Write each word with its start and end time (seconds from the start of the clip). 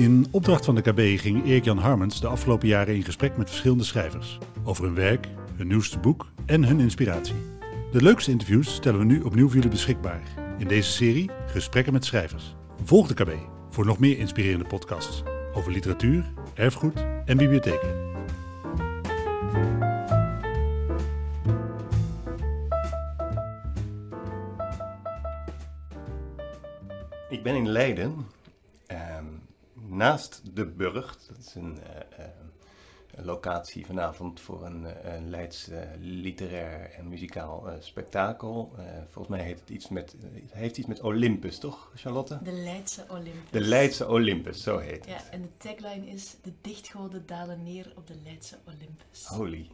In 0.00 0.26
opdracht 0.30 0.64
van 0.64 0.74
de 0.74 0.80
KB 0.80 1.20
ging 1.20 1.44
Erik-Jan 1.44 1.78
Harmens 1.78 2.20
de 2.20 2.26
afgelopen 2.26 2.68
jaren 2.68 2.94
in 2.94 3.02
gesprek 3.02 3.36
met 3.36 3.48
verschillende 3.48 3.84
schrijvers. 3.84 4.38
Over 4.64 4.84
hun 4.84 4.94
werk, 4.94 5.28
hun 5.56 5.66
nieuwste 5.66 5.98
boek 5.98 6.26
en 6.46 6.64
hun 6.64 6.80
inspiratie. 6.80 7.34
De 7.92 8.02
leukste 8.02 8.30
interviews 8.30 8.74
stellen 8.74 8.98
we 8.98 9.04
nu 9.04 9.20
opnieuw 9.22 9.46
voor 9.46 9.54
jullie 9.54 9.70
beschikbaar. 9.70 10.22
In 10.58 10.68
deze 10.68 10.90
serie 10.90 11.30
Gesprekken 11.46 11.92
met 11.92 12.04
schrijvers. 12.04 12.54
Volg 12.84 13.06
de 13.06 13.14
KB 13.14 13.30
voor 13.70 13.86
nog 13.86 13.98
meer 13.98 14.18
inspirerende 14.18 14.66
podcasts 14.66 15.22
over 15.54 15.72
literatuur, 15.72 16.32
erfgoed 16.54 17.04
en 17.24 17.36
bibliotheken. 17.36 18.08
Ik 27.28 27.42
ben 27.42 27.54
in 27.54 27.68
Leiden, 27.68 28.14
naast 30.00 30.40
de 30.54 30.66
Burgt. 30.66 31.28
Dat 31.28 31.38
is 31.46 31.54
een, 31.54 31.78
eh, 31.82 32.24
eh, 32.24 32.30
locatie 33.24 33.86
vanavond 33.86 34.40
voor 34.40 34.64
een, 34.64 34.86
eh, 34.86 35.12
Leids 35.26 35.68
literair 36.00 36.90
en 36.90 37.08
muzikaal 37.08 37.66
spektakel. 37.80 38.74
Volgens 39.10 39.36
mij 39.36 39.44
heet 39.44 39.60
het 39.60 39.70
iets 39.70 39.88
met, 39.88 40.12
het 40.20 40.52
heeft 40.52 40.78
iets 40.78 40.86
met 40.86 41.00
Olympus, 41.00 41.58
toch, 41.58 41.92
Charlotte? 41.94 42.38
De 42.42 42.52
Leidse 42.52 43.04
Olympus. 43.08 43.50
De 43.50 43.60
Leidse 43.60 44.08
Olympus, 44.08 44.62
zo 44.62 44.78
heet 44.78 45.04
het. 45.06 45.08
Ja, 45.24 45.30
en 45.30 45.42
de 45.42 45.56
tagline 45.56 46.06
is: 46.06 46.36
De 46.42 46.52
dichtgoden 46.60 47.26
dalen 47.26 47.62
neer 47.62 47.92
op 47.96 48.06
de 48.06 48.14
Leidse 48.24 48.56
Olympus. 48.66 49.26
Holy. 49.26 49.68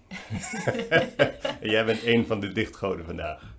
jij 1.72 1.84
bent 1.84 2.02
een 2.04 2.26
van 2.26 2.40
de 2.40 2.52
dichtgoden 2.52 3.04
vandaag. 3.04 3.54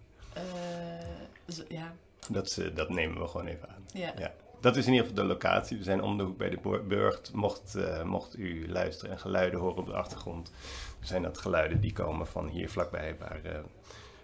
Zo- 1.50 1.64
ja, 1.70 1.94
Dat, 2.30 2.62
dat 2.74 2.90
nemen 2.90 3.22
we 3.22 3.28
gewoon 3.28 3.48
even 3.48 3.70
aan. 3.70 3.86
ja. 3.94 4.14
Ja. 4.18 4.34
Dat 4.60 4.76
is 4.76 4.86
in 4.86 4.94
ieder 4.94 5.08
geval 5.08 5.24
de 5.24 5.34
locatie. 5.34 5.78
We 5.78 5.84
zijn 5.84 6.02
om 6.02 6.18
de 6.18 6.24
hoek 6.24 6.38
bij 6.38 6.50
de 6.50 6.82
Burgt. 6.88 7.34
Mocht, 7.34 7.76
eh, 7.76 8.04
mocht 8.04 8.38
u 8.38 8.72
luisteren 8.72 9.12
en 9.12 9.20
geluiden 9.20 9.60
horen 9.60 9.78
op 9.78 9.86
de 9.86 9.94
achtergrond, 9.94 10.52
zijn 11.00 11.22
dat 11.22 11.38
geluiden 11.38 11.82
die 11.82 11.94
komen 11.94 12.28
van 12.28 12.48
hier 12.48 12.70
vlakbij, 12.70 13.16
waar 13.20 13.40
eh, 13.44 13.60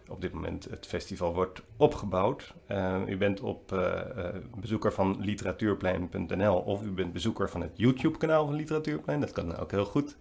op 0.08 0.22
dit 0.22 0.34
moment 0.34 0.67
het 0.70 0.86
festival 0.86 1.34
wordt 1.34 1.62
opgebouwd. 1.78 2.53
Eh, 2.66 3.02
u 3.08 3.17
bent 3.17 3.42
op 3.42 3.81
bezoeker 4.58 4.94
van 4.94 5.17
literatuurplein.nl 5.20 6.58
of 6.58 6.84
u 6.84 6.92
bent 6.92 7.14
bezoeker 7.14 7.50
van 7.50 7.62
het 7.62 7.72
YouTube-kanaal 7.75 8.45
van 8.45 8.56
Literatuurplein. 8.56 9.20
Dat 9.20 9.31
kan 9.31 9.58
ook 9.58 9.72
heel 9.72 9.86
goed. 9.86 10.18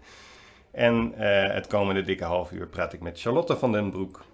En 0.70 1.12
het 1.52 1.66
komende 1.66 2.02
dikke 2.02 2.24
half 2.24 2.52
uur 2.52 2.66
praat 2.68 2.92
ik 2.92 3.00
met 3.00 3.20
Charlotte 3.20 3.56
van 3.56 3.72
den 3.72 3.90
Broek. 3.90 4.24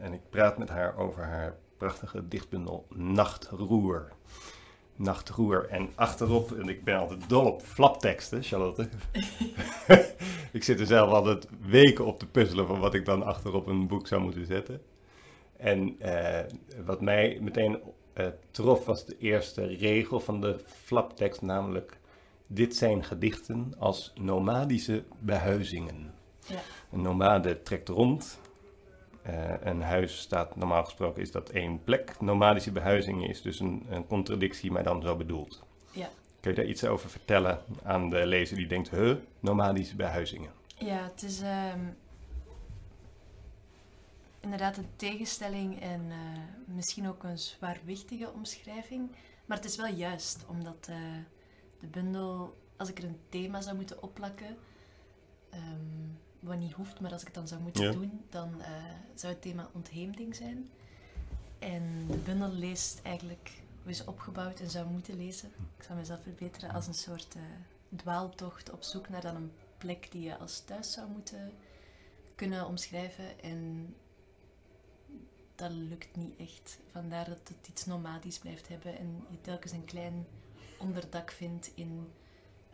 En 0.00 0.12
ik 0.12 0.20
praat 0.30 0.58
met 0.58 0.68
haar 0.68 0.96
over 0.96 1.24
haar 1.24 1.56
prachtige 1.76 2.28
dichtbundel 2.28 2.86
Nachtroer. 2.88 4.12
Nachtroer. 5.02 5.68
En 5.68 5.88
achterop, 5.94 6.52
en 6.52 6.68
ik 6.68 6.84
ben 6.84 6.98
altijd 6.98 7.28
dol 7.28 7.46
op 7.46 7.62
flapteksten, 7.62 8.42
Charlotte. 8.42 8.88
ik 10.52 10.64
zit 10.64 10.80
er 10.80 10.86
zelf 10.86 11.10
altijd 11.10 11.48
weken 11.60 12.06
op 12.06 12.18
te 12.18 12.26
puzzelen 12.26 12.66
van 12.66 12.80
wat 12.80 12.94
ik 12.94 13.04
dan 13.04 13.22
achterop 13.22 13.66
een 13.66 13.86
boek 13.86 14.06
zou 14.06 14.22
moeten 14.22 14.46
zetten. 14.46 14.80
En 15.56 15.96
eh, 15.98 16.40
wat 16.84 17.00
mij 17.00 17.38
meteen 17.40 17.78
eh, 18.12 18.26
trof 18.50 18.84
was 18.84 19.04
de 19.04 19.18
eerste 19.18 19.66
regel 19.66 20.20
van 20.20 20.40
de 20.40 20.60
flaptekst, 20.66 21.42
namelijk... 21.42 22.00
Dit 22.46 22.76
zijn 22.76 23.04
gedichten 23.04 23.74
als 23.78 24.12
nomadische 24.20 25.04
behuizingen. 25.18 26.14
Ja. 26.46 26.58
Een 26.92 27.02
nomade 27.02 27.62
trekt 27.62 27.88
rond. 27.88 28.38
Eh, 29.22 29.54
een 29.60 29.82
huis 29.82 30.18
staat, 30.18 30.56
normaal 30.56 30.84
gesproken 30.84 31.22
is 31.22 31.30
dat 31.30 31.48
één 31.48 31.84
plek. 31.84 32.20
Nomadische 32.20 32.72
behuizing 32.72 33.28
is 33.28 33.42
dus 33.42 33.60
een, 33.60 33.86
een 33.88 34.06
contradictie, 34.06 34.70
maar 34.70 34.82
dan 34.82 35.02
zo 35.02 35.16
bedoeld. 35.16 35.62
Ja. 35.90 36.08
Kun 36.40 36.50
je 36.50 36.56
daar 36.56 36.66
iets 36.66 36.84
over 36.84 37.10
vertellen 37.10 37.62
aan 37.82 38.10
de 38.10 38.26
lezer 38.26 38.56
die 38.56 38.66
denkt, 38.66 38.90
huh, 38.90 39.16
nomadische 39.40 39.96
behuizingen? 39.96 40.50
Ja, 40.78 41.02
het 41.02 41.22
is 41.22 41.40
ehm, 41.40 41.80
inderdaad 44.40 44.76
een 44.76 44.90
tegenstelling 44.96 45.80
en 45.80 46.10
eh, 46.10 46.16
misschien 46.64 47.08
ook 47.08 47.22
een 47.22 47.38
zwaarwichtige 47.38 48.30
omschrijving. 48.32 49.10
Maar 49.46 49.56
het 49.56 49.66
is 49.66 49.76
wel 49.76 49.94
juist, 49.94 50.44
omdat 50.48 50.86
eh, 50.88 50.96
de 51.80 51.86
bundel, 51.86 52.56
als 52.76 52.88
ik 52.88 52.98
er 52.98 53.04
een 53.04 53.20
thema 53.28 53.60
zou 53.60 53.76
moeten 53.76 54.02
opplakken, 54.02 54.56
ehm, 55.50 56.08
wat 56.42 56.58
niet 56.58 56.72
hoeft, 56.72 57.00
maar 57.00 57.12
als 57.12 57.20
ik 57.20 57.26
het 57.26 57.36
dan 57.36 57.48
zou 57.48 57.60
moeten 57.60 57.84
Ja. 57.84 57.92
doen, 57.92 58.24
dan 58.30 58.60
eh, 58.62 58.68
zou 59.14 59.32
het 59.32 59.42
thema 59.42 59.68
ontheemding 59.72 60.34
zijn. 60.36 60.70
En 61.58 62.06
de 62.06 62.16
bundel 62.16 62.52
leest 62.52 63.00
eigenlijk, 63.02 63.50
hoe 63.82 63.90
is 63.90 64.04
opgebouwd 64.04 64.60
en 64.60 64.70
zou 64.70 64.86
moeten 64.90 65.16
lezen, 65.16 65.50
ik 65.78 65.82
zou 65.84 65.98
mezelf 65.98 66.22
verbeteren, 66.22 66.74
als 66.74 66.86
een 66.86 66.94
soort 66.94 67.34
eh, 67.36 67.42
dwaaltocht 67.96 68.70
op 68.70 68.82
zoek 68.82 69.08
naar 69.08 69.20
dan 69.20 69.36
een 69.36 69.52
plek 69.78 70.08
die 70.10 70.22
je 70.22 70.36
als 70.38 70.60
thuis 70.60 70.92
zou 70.92 71.10
moeten 71.10 71.52
kunnen 72.34 72.66
omschrijven. 72.66 73.40
En 73.42 73.94
dat 75.54 75.70
lukt 75.70 76.16
niet 76.16 76.36
echt. 76.38 76.78
Vandaar 76.92 77.28
dat 77.28 77.38
het 77.48 77.68
iets 77.68 77.84
nomadisch 77.86 78.38
blijft 78.38 78.68
hebben 78.68 78.98
en 78.98 79.24
je 79.30 79.40
telkens 79.40 79.72
een 79.72 79.84
klein 79.84 80.26
onderdak 80.78 81.30
vindt 81.30 81.70
in 81.74 82.08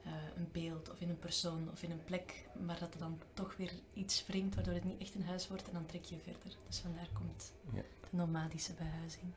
eh, 0.08 0.36
een 0.36 0.48
beeld 0.52 0.90
of 0.90 1.00
in 1.00 1.08
een 1.08 1.18
persoon 1.18 1.68
of 1.72 1.82
in 1.82 1.90
een 1.90 2.04
plek, 2.04 2.48
maar 2.66 2.78
dat 2.78 2.94
er 2.94 3.00
dan 3.00 3.20
toch 3.34 3.56
weer 3.56 3.72
iets 3.94 4.26
wringt 4.26 4.54
waardoor 4.54 4.74
het 4.74 4.84
niet 4.84 5.00
echt 5.00 5.14
een 5.14 5.24
huis 5.26 5.48
wordt 5.48 5.66
en 5.66 5.72
dan 5.72 5.86
trek 5.86 6.04
je 6.04 6.18
verder. 6.18 6.56
Dus 6.66 6.78
vandaar 6.78 7.08
komt 7.12 7.52
Ja. 7.72 7.82
de 8.10 8.16
nomadische 8.16 8.72
behuizing. 8.72 9.32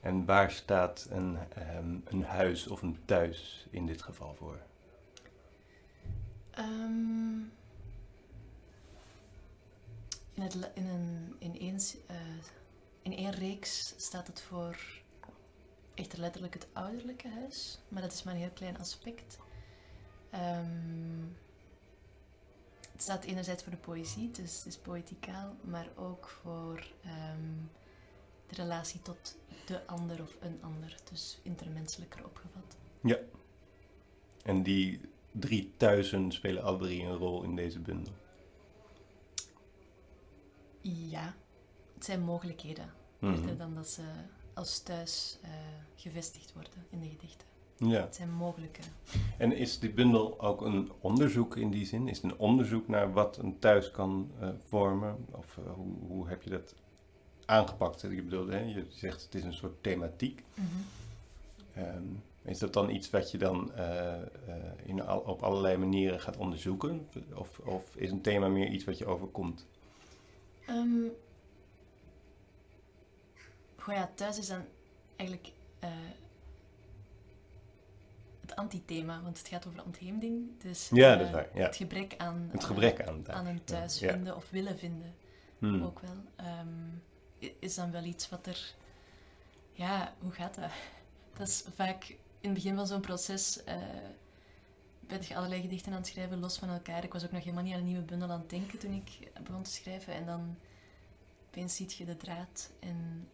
En 0.00 0.24
waar 0.24 0.50
staat 0.50 1.06
een, 1.10 1.38
ehm, 1.54 1.96
een 2.04 2.24
huis 2.24 2.66
of 2.66 2.82
een 2.82 2.98
thuis 3.04 3.66
in 3.70 3.86
dit 3.86 4.02
geval 4.02 4.34
voor? 4.34 4.58
Ehm, 6.50 7.38
in, 10.34 10.42
het, 10.42 10.70
in, 10.74 10.86
een, 10.86 11.34
in, 11.38 11.58
één, 11.58 11.78
eh, 12.06 12.16
in 13.02 13.16
één 13.16 13.30
reeks 13.30 13.94
staat 13.96 14.26
het 14.26 14.40
voor 14.40 14.76
echt 15.94 16.16
letterlijk 16.16 16.54
het 16.54 16.66
ouderlijke 16.72 17.28
huis, 17.28 17.78
maar 17.88 18.02
dat 18.02 18.12
is 18.12 18.22
maar 18.22 18.34
een 18.34 18.40
heel 18.40 18.50
klein 18.50 18.78
aspect. 18.78 19.38
Ehm, 20.34 21.22
het 22.92 23.02
staat 23.02 23.24
enerzijds 23.24 23.62
voor 23.62 23.72
de 23.72 23.78
poëzie, 23.78 24.30
dus 24.30 24.56
het 24.56 24.66
is 24.66 24.76
poëticaal, 24.76 25.56
maar 25.60 25.88
ook 25.94 26.28
voor 26.42 26.86
ehm, 27.02 27.52
de 28.46 28.54
relatie 28.54 29.02
tot 29.02 29.36
de 29.66 29.86
ander 29.86 30.22
of 30.22 30.36
een 30.40 30.58
ander, 30.62 30.96
dus 31.10 31.38
intermenselijker 31.42 32.24
opgevat. 32.24 32.76
En 34.42 34.62
die 34.62 35.00
drie 35.32 35.72
thuizen 35.76 36.32
spelen 36.32 36.62
alle 36.62 36.78
drie 36.78 37.02
een 37.02 37.16
rol 37.16 37.42
in 37.42 37.56
deze 37.56 37.80
bundel. 37.80 38.12
Ja, 40.80 41.34
het 41.94 42.04
zijn 42.04 42.20
mogelijkheden. 42.20 42.92
Eerder 43.20 43.56
dan 43.56 43.74
dat 43.74 43.88
ze 43.88 44.02
als 44.54 44.78
thuis 44.82 45.38
eh, 45.42 45.50
gevestigd 45.94 46.52
worden 46.52 46.86
in 46.90 47.00
de 47.00 47.08
gedichten. 47.08 47.53
Ja. 47.76 48.00
Het 48.00 48.14
zijn 48.14 48.32
mogelijke. 48.32 48.80
En 49.38 49.52
is 49.52 49.78
die 49.78 49.90
bundel 49.90 50.40
ook 50.40 50.60
een 50.60 50.92
onderzoek 51.00 51.56
in 51.56 51.70
die 51.70 51.86
zin? 51.86 52.08
Is 52.08 52.22
het 52.22 52.32
een 52.32 52.38
onderzoek 52.38 52.88
naar 52.88 53.12
wat 53.12 53.36
een 53.36 53.58
thuis 53.58 53.90
kan 53.90 54.30
eh, 54.40 54.48
vormen? 54.66 55.26
Of 55.30 55.58
eh, 55.58 55.72
hoe, 55.72 55.92
hoe 56.06 56.28
heb 56.28 56.42
je 56.42 56.50
dat 56.50 56.74
aangepakt? 57.44 58.02
Ik 58.02 58.24
bedoel, 58.24 58.48
hè, 58.48 58.60
je 58.60 58.86
zegt 58.88 59.22
het 59.22 59.34
is 59.34 59.44
een 59.44 59.54
soort 59.54 59.82
thematiek. 59.82 60.44
Ehm, 61.74 62.02
is 62.42 62.58
dat 62.58 62.72
dan 62.72 62.90
iets 62.90 63.10
wat 63.10 63.30
je 63.30 63.38
dan 63.38 63.74
eh, 63.74 64.14
in 64.84 65.02
al, 65.02 65.18
op 65.18 65.42
allerlei 65.42 65.76
manieren 65.76 66.20
gaat 66.20 66.36
onderzoeken? 66.36 67.08
Of, 67.34 67.58
of 67.58 67.96
is 67.96 68.10
een 68.10 68.20
thema 68.20 68.48
meer 68.48 68.68
iets 68.68 68.84
wat 68.84 68.98
je 68.98 69.06
overkomt? 69.06 69.66
Goh 73.76 73.94
ja, 73.94 74.10
thuis 74.14 74.38
is 74.38 74.46
dan 74.46 74.64
eigenlijk 75.16 75.52
het 78.54 78.62
antithema, 78.62 79.22
want 79.22 79.38
het 79.38 79.48
gaat 79.48 79.66
over 79.66 79.84
ontheemding. 79.84 80.60
Dus 80.62 80.88
Ja, 80.92 81.12
eh, 81.12 81.18
dat 81.18 81.26
is 81.26 81.32
waar, 81.32 81.48
ja. 81.54 81.62
het 81.66 81.76
gebrek 81.76 82.14
aan, 82.16 82.48
Het 82.52 82.60
eh, 82.60 82.66
gebrek 82.66 83.06
aan 83.06 83.32
aan 83.32 83.46
een 83.46 83.64
thuis 83.64 83.98
Ja. 83.98 84.12
vinden 84.12 84.36
of 84.36 84.50
willen 84.50 84.78
vinden. 84.78 85.14
Hmm. 85.58 85.82
ook 85.82 86.00
wel. 86.00 86.16
ehm, 86.36 87.52
is 87.58 87.74
dan 87.74 87.90
wel 87.90 88.04
iets 88.04 88.28
wat 88.28 88.46
er... 88.46 88.74
Ja, 89.72 90.14
hoe 90.18 90.32
gaat 90.32 90.54
dat? 90.54 90.70
Dat 91.38 91.48
is 91.48 91.64
vaak 91.74 92.04
in 92.40 92.50
het 92.50 92.54
begin 92.54 92.74
van 92.76 92.86
zo'n 92.86 93.00
proces... 93.00 93.64
eh 93.64 93.76
ben 95.06 95.20
je 95.28 95.36
allerlei 95.36 95.60
gedichten 95.60 95.92
aan 95.92 95.98
het 95.98 96.06
schrijven, 96.06 96.40
los 96.40 96.58
van 96.58 96.68
elkaar. 96.68 97.04
Ik 97.04 97.12
was 97.12 97.24
ook 97.24 97.30
nog 97.32 97.40
helemaal 97.42 97.64
niet 97.64 97.72
aan 97.72 97.78
een 97.78 97.84
nieuwe 97.86 98.02
bundel 98.02 98.30
aan 98.30 98.38
het 98.40 98.50
denken 98.50 98.78
toen 98.78 98.92
ik 98.92 99.30
begon 99.42 99.62
te 99.62 99.70
schrijven. 99.70 100.14
En 100.14 100.26
dan 100.26 100.56
opeens 101.46 101.76
ziet 101.76 101.94
je 101.94 102.04
de 102.04 102.16
draad 102.16 102.70
en 102.80 103.28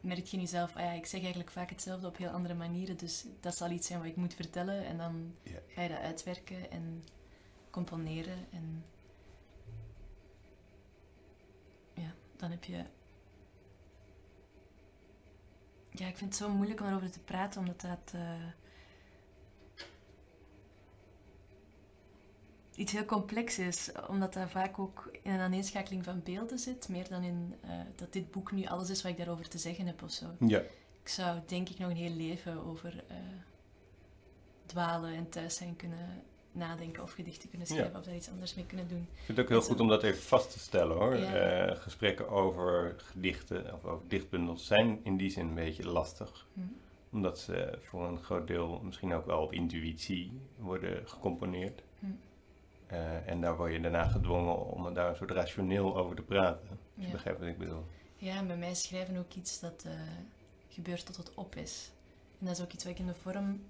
merk 0.00 0.24
je 0.26 0.36
in 0.36 0.42
jezelf... 0.42 0.76
Ah 0.76 0.82
ja, 0.82 0.90
ik 0.92 1.06
zeg 1.06 1.20
eigenlijk 1.20 1.50
vaak 1.50 1.70
hetzelfde 1.70 2.06
op 2.06 2.16
heel 2.16 2.28
andere 2.30 2.54
manieren, 2.54 2.96
dus 2.96 3.24
dat 3.40 3.56
zal 3.56 3.70
iets 3.70 3.86
zijn 3.86 3.98
wat 3.98 4.08
ik 4.08 4.16
moet 4.16 4.34
vertellen. 4.34 4.84
En 4.86 4.96
dan 4.96 5.34
Ja. 5.42 5.58
ga 5.68 5.82
je 5.82 5.88
dat 5.88 5.98
uitwerken 5.98 6.70
en 6.70 7.04
componeren 7.70 8.46
en 8.50 8.84
ja, 11.94 12.12
dan 12.36 12.50
heb 12.50 12.64
je. 12.64 12.84
Ja, 15.90 16.06
ik 16.06 16.16
vind 16.16 16.30
het 16.30 16.36
zo 16.42 16.48
moeilijk 16.50 16.80
om 16.80 16.86
erover 16.86 17.10
te 17.10 17.20
praten, 17.20 17.60
omdat 17.60 17.80
dat. 17.80 18.12
eh, 18.14 18.20
iets 22.78 22.92
heel 22.92 23.04
complex 23.04 23.58
is, 23.58 23.90
omdat 24.08 24.32
dat 24.32 24.50
vaak 24.50 24.78
ook 24.78 25.10
in 25.22 25.32
een 25.32 25.40
aaneenschakeling 25.40 26.04
van 26.04 26.22
beelden 26.24 26.58
zit, 26.58 26.88
meer 26.88 27.08
dan 27.08 27.22
in 27.22 27.54
eh, 27.60 27.70
dat 27.96 28.12
dit 28.12 28.30
boek 28.30 28.52
nu 28.52 28.66
alles 28.66 28.90
is 28.90 29.02
wat 29.02 29.12
ik 29.12 29.18
daarover 29.18 29.48
te 29.48 29.58
zeggen 29.58 29.86
heb 29.86 30.02
of 30.02 30.10
zo. 30.10 30.26
Ja. 30.38 30.58
Ik 31.02 31.08
zou 31.08 31.40
denk 31.46 31.68
ik 31.68 31.78
nog 31.78 31.90
een 31.90 31.96
heel 31.96 32.16
leven 32.16 32.64
over 32.64 33.04
eh, 33.08 33.16
dwalen 34.66 35.14
en 35.14 35.28
thuis 35.28 35.56
zijn 35.56 35.76
kunnen 35.76 36.22
nadenken 36.52 37.02
of 37.02 37.12
gedichten 37.12 37.48
kunnen 37.48 37.66
schrijven 37.66 37.98
of 37.98 38.04
daar 38.04 38.14
iets 38.14 38.30
anders 38.30 38.54
mee 38.54 38.66
kunnen 38.66 38.88
doen. 38.88 39.08
Ik 39.12 39.24
vind 39.24 39.38
het 39.38 39.46
ook 39.46 39.52
heel 39.52 39.62
goed 39.62 39.80
om 39.80 39.88
dat 39.88 40.02
even 40.02 40.22
vast 40.22 40.52
te 40.52 40.58
stellen 40.58 40.96
hoor. 40.96 41.16
Ja. 41.16 41.34
Eh, 41.34 41.76
gesprekken 41.76 42.28
over 42.28 42.94
gedichten 42.96 43.74
of 43.74 43.84
over 43.84 44.08
dichtbundels 44.08 44.66
zijn 44.66 45.00
in 45.02 45.16
die 45.16 45.30
zin 45.30 45.46
een 45.46 45.54
beetje 45.54 45.88
lastig. 45.88 46.46
Hm. 46.52 46.60
Omdat 47.12 47.38
ze 47.38 47.78
voor 47.82 48.08
een 48.08 48.22
groot 48.22 48.46
deel 48.46 48.80
misschien 48.84 49.12
ook 49.12 49.26
wel 49.26 49.42
op 49.42 49.52
intuïtie 49.52 50.40
worden 50.56 51.08
gecomponeerd. 51.08 51.82
Eh, 52.88 53.28
en 53.28 53.40
daar 53.40 53.56
word 53.56 53.72
je 53.72 53.80
daarna 53.80 54.04
gedwongen 54.08 54.66
om 54.66 54.94
daar 54.94 55.08
een 55.08 55.16
soort 55.16 55.30
rationeel 55.30 55.96
over 55.96 56.16
te 56.16 56.22
praten. 56.22 56.68
Als 56.70 56.78
je 56.94 57.02
Ja. 57.02 57.10
begrijpt 57.10 57.38
wat 57.40 57.48
ik 57.48 57.58
bedoel. 57.58 57.84
Ja, 58.16 58.36
en 58.36 58.46
bij 58.46 58.56
mij 58.56 58.74
schrijven 58.74 59.16
ook 59.16 59.34
iets 59.34 59.60
dat 59.60 59.84
eh, 59.86 59.92
gebeurt 60.68 61.06
tot 61.06 61.16
het 61.16 61.34
op 61.34 61.56
is. 61.56 61.90
En 62.40 62.46
dat 62.46 62.56
is 62.56 62.62
ook 62.62 62.72
iets 62.72 62.84
wat 62.84 62.92
ik 62.92 62.98
in 62.98 63.06
de 63.06 63.14
vorm... 63.14 63.60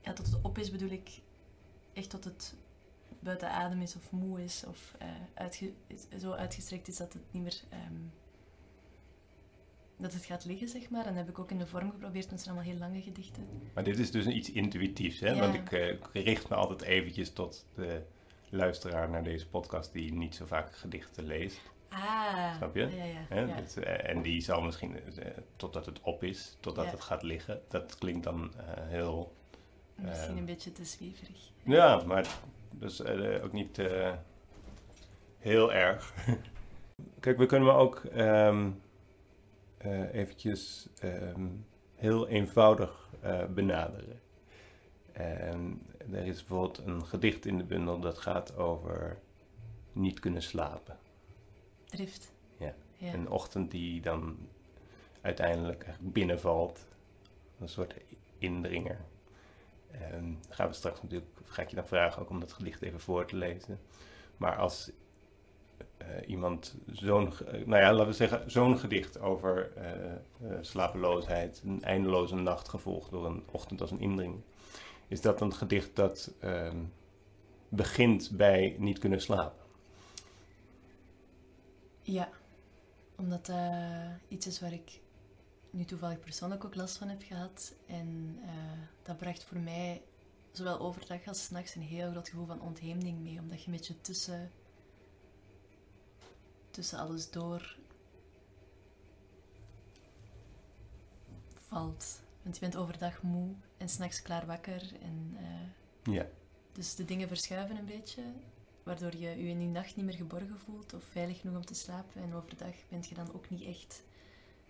Ja, 0.00 0.12
tot 0.12 0.26
het 0.26 0.38
op 0.42 0.58
is 0.58 0.70
bedoel 0.70 0.90
ik 0.90 1.10
echt 1.92 2.10
tot 2.10 2.24
het 2.24 2.54
buiten 3.20 3.50
adem 3.50 3.80
is 3.82 3.96
of 3.96 4.10
moe 4.12 4.42
is 4.44 4.64
of 4.68 4.94
eh, 4.98 5.08
uitge- 5.34 5.72
zo 6.20 6.32
uitgestrekt 6.32 6.88
is 6.88 6.96
dat 6.96 7.12
het 7.12 7.22
niet 7.30 7.42
meer... 7.42 7.60
ehm, 7.70 7.94
dat 9.96 10.12
het 10.12 10.24
gaat 10.24 10.44
liggen, 10.44 10.68
zeg 10.68 10.90
maar. 10.90 11.00
En 11.06 11.14
dat 11.14 11.16
heb 11.24 11.28
ik 11.28 11.38
ook 11.38 11.50
in 11.50 11.58
de 11.58 11.66
vorm 11.66 11.90
geprobeerd, 11.90 12.26
want 12.26 12.30
het 12.30 12.40
zijn 12.42 12.54
allemaal 12.54 12.72
heel 12.72 12.80
lange 12.80 13.02
gedichten. 13.02 13.44
Maar 13.74 13.84
dit 13.84 13.98
is 13.98 14.10
dus 14.10 14.26
iets 14.26 14.50
intuïtiefs, 14.50 15.20
hè? 15.20 15.30
Ja. 15.30 15.40
Want 15.40 15.54
ik, 15.54 15.70
ik 15.70 16.24
richt 16.24 16.48
me 16.48 16.54
altijd 16.54 16.82
eventjes 16.82 17.32
tot 17.32 17.66
de 17.74 18.02
luisteraar 18.54 19.08
naar 19.10 19.22
deze 19.22 19.48
podcast 19.48 19.92
die 19.92 20.12
niet 20.12 20.34
zo 20.34 20.46
vaak 20.46 20.76
gedichten 20.76 21.24
leest. 21.24 21.60
Ah, 21.88 22.56
Snap 22.56 22.74
je? 22.74 22.88
Ja, 23.30 23.36
ja. 23.36 23.60
Dus, 23.60 23.76
eh, 23.76 24.10
en 24.10 24.22
die 24.22 24.40
zal 24.40 24.60
misschien, 24.62 24.96
eh, 25.16 25.26
totdat 25.56 25.86
het 25.86 26.00
op 26.00 26.22
is, 26.22 26.56
totdat 26.60 26.90
het 26.90 27.00
gaat 27.00 27.22
liggen, 27.22 27.60
dat 27.68 27.98
klinkt 27.98 28.24
dan 28.24 28.52
eh, 28.56 28.64
heel... 28.88 29.34
Misschien 29.94 30.28
ehm, 30.28 30.38
een 30.38 30.44
beetje 30.44 30.72
te 30.72 30.84
zweverig. 30.84 31.50
Ja, 31.62 32.02
maar 32.06 32.38
dus 32.70 33.00
eh, 33.00 33.44
ook 33.44 33.52
niet 33.52 33.80
heel 35.38 35.72
erg. 35.72 36.14
Kijk, 37.20 37.38
we 37.38 37.46
kunnen 37.46 37.68
me 37.68 37.74
ook 37.74 38.04
ehm 38.04 38.70
eh, 39.78 40.14
eventjes 40.14 40.88
ehm, 41.00 41.46
heel 41.94 42.28
eenvoudig 42.28 43.08
benaderen. 43.54 44.20
En 45.12 45.82
er 46.12 46.26
is 46.26 46.44
bijvoorbeeld 46.44 46.86
een 46.86 47.06
gedicht 47.06 47.46
in 47.46 47.58
de 47.58 47.64
bundel 47.64 48.00
dat 48.00 48.18
gaat 48.18 48.56
over 48.56 49.18
niet 49.92 50.20
kunnen 50.20 50.42
slapen. 50.42 50.98
Drift. 51.84 52.32
Ja. 52.56 52.74
ja. 52.96 53.12
Een 53.12 53.28
ochtend 53.30 53.70
die 53.70 54.00
dan 54.00 54.36
uiteindelijk 55.20 55.86
binnenvalt. 56.00 56.86
Een 57.60 57.68
soort 57.68 57.94
indringer. 58.38 59.00
En 59.90 60.38
gaan 60.48 60.68
we 60.68 60.74
straks 60.74 61.02
natuurlijk, 61.02 61.30
ga 61.44 61.62
ik 61.62 61.68
je 61.68 61.76
dan 61.76 61.86
vragen 61.86 62.22
ook 62.22 62.30
om 62.30 62.40
dat 62.40 62.52
gedicht 62.52 62.82
even 62.82 63.00
voor 63.00 63.24
te 63.24 63.36
lezen. 63.36 63.80
Maar 64.36 64.56
als 64.56 64.90
eh, 65.96 66.28
iemand 66.28 66.74
zo'n, 66.92 67.32
eh, 67.46 67.66
nou 67.66 67.82
ja, 67.82 67.92
laten 67.92 68.06
we 68.06 68.12
zeggen, 68.12 68.50
zo'n 68.50 68.78
gedicht 68.78 69.20
over 69.20 69.72
eh, 69.76 70.52
slapeloosheid, 70.60 71.62
een 71.64 71.82
eindeloze 71.82 72.34
nacht 72.34 72.68
gevolgd 72.68 73.10
door 73.10 73.26
een 73.26 73.42
ochtend 73.50 73.80
als 73.80 73.90
een 73.90 74.00
indring. 74.00 74.40
Is 75.08 75.20
dat 75.20 75.40
een 75.40 75.54
gedicht 75.54 75.96
dat 75.96 76.32
ehm, 76.40 76.84
begint 77.68 78.30
bij 78.30 78.76
niet 78.78 78.98
kunnen 78.98 79.20
slapen? 79.20 79.62
Ja, 82.02 82.28
omdat 83.16 83.46
dat 83.46 83.56
iets 84.28 84.46
is 84.46 84.60
waar 84.60 84.72
ik 84.72 85.00
nu 85.74 85.84
toevallig 85.84 86.20
persoonlijk 86.20 86.64
ook 86.64 86.74
last 86.74 86.96
van 86.96 87.08
heb 87.08 87.22
gehad. 87.22 87.74
En 87.86 88.38
eh, 88.42 88.50
dat 89.02 89.16
bracht 89.16 89.44
voor 89.44 89.58
mij, 89.58 90.02
zowel 90.52 90.78
overdag 90.80 91.26
als 91.26 91.44
's 91.44 91.50
nachts, 91.50 91.74
een 91.74 91.82
heel 91.82 92.10
groot 92.10 92.28
gevoel 92.28 92.46
van 92.46 92.60
ontheemding 92.60 93.18
mee. 93.18 93.38
Omdat 93.38 93.60
je 93.60 93.66
een 93.66 93.76
beetje 93.76 94.00
tussen, 94.00 94.50
tussen 96.70 96.98
alles 96.98 97.30
door 97.30 97.76
valt. 101.54 102.22
Want 102.44 102.54
je 102.56 102.60
bent 102.60 102.76
overdag 102.76 103.22
moe 103.22 103.54
en 103.76 103.88
s'nachts 103.88 104.22
klaar 104.22 104.46
wakker. 104.46 104.82
En, 105.02 105.36
eh, 105.36 106.14
Ja. 106.14 106.26
dus 106.72 106.94
de 106.94 107.04
dingen 107.04 107.28
verschuiven 107.28 107.76
een 107.76 107.84
beetje, 107.84 108.22
waardoor 108.82 109.12
je 109.16 109.18
je 109.28 109.48
in 109.48 109.60
je 109.60 109.68
nacht 109.68 109.96
niet 109.96 110.04
meer 110.04 110.14
geborgen 110.14 110.58
voelt 110.58 110.94
of 110.94 111.04
veilig 111.04 111.40
genoeg 111.40 111.56
om 111.56 111.64
te 111.64 111.74
slapen. 111.74 112.22
En 112.22 112.34
overdag 112.34 112.74
bent 112.88 113.06
je 113.06 113.14
dan 113.14 113.34
ook 113.34 113.50
niet 113.50 113.62
echt 113.62 114.02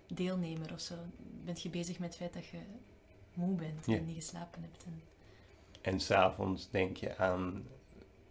deelnemer 0.06 0.72
of 0.72 0.80
zo. 0.80 0.94
Bent 1.44 1.62
je 1.62 1.68
bezig 1.70 1.98
met 1.98 2.08
het 2.08 2.16
feit 2.16 2.32
dat 2.32 2.46
je 2.46 2.58
moe 3.34 3.54
bent 3.56 3.86
Ja. 3.86 3.96
en 3.96 4.04
niet 4.06 4.14
geslapen 4.16 4.62
hebt. 4.62 4.84
En, 4.84 5.02
En 5.92 6.00
s'avonds 6.00 6.70
denk 6.70 6.96
je 6.96 7.16
aan 7.16 7.66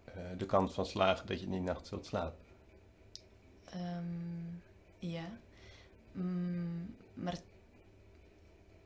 eh, 0.05 0.23
de 0.37 0.45
kans 0.45 0.73
van 0.73 0.85
slagen 0.85 1.27
dat 1.27 1.39
je 1.39 1.49
die 1.49 1.61
nacht 1.61 1.87
zult 1.87 2.05
slapen. 2.05 2.39
Ehm, 3.65 4.45
ja. 4.99 5.25
Mm, 6.11 6.95
maar 7.13 7.37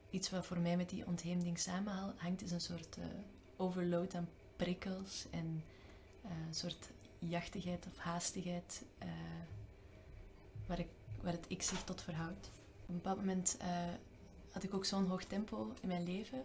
iets 0.09 0.30
wat 0.30 0.45
voor 0.45 0.59
mij 0.59 0.77
met 0.77 0.89
die 0.89 1.06
ontheemding 1.06 1.59
samenhangt, 1.59 2.42
is 2.42 2.51
een 2.51 2.62
soort 2.62 2.98
eh, 2.98 3.06
overload 3.57 4.15
aan 4.15 4.30
prikkels 4.56 5.25
en 5.31 5.63
eh, 6.21 6.31
een 6.48 6.56
soort 6.56 6.89
jachtigheid 7.19 7.86
of 7.88 7.98
haastigheid 7.98 8.83
eh, 8.98 9.07
waar, 10.65 10.80
ik, 10.80 10.88
waar 11.21 11.31
het 11.31 11.45
ik 11.48 11.62
zich 11.62 11.83
tot 11.83 12.01
verhoudt. 12.01 12.51
Op 12.81 12.89
een 12.89 12.95
bepaald 12.95 13.18
moment 13.18 13.57
had 14.51 14.63
ik 14.63 14.74
ook 14.74 14.86
zo'n 14.86 15.07
hoog 15.07 15.24
tempo 15.24 15.74
in 15.81 15.88
mijn 15.88 16.04
leven. 16.04 16.44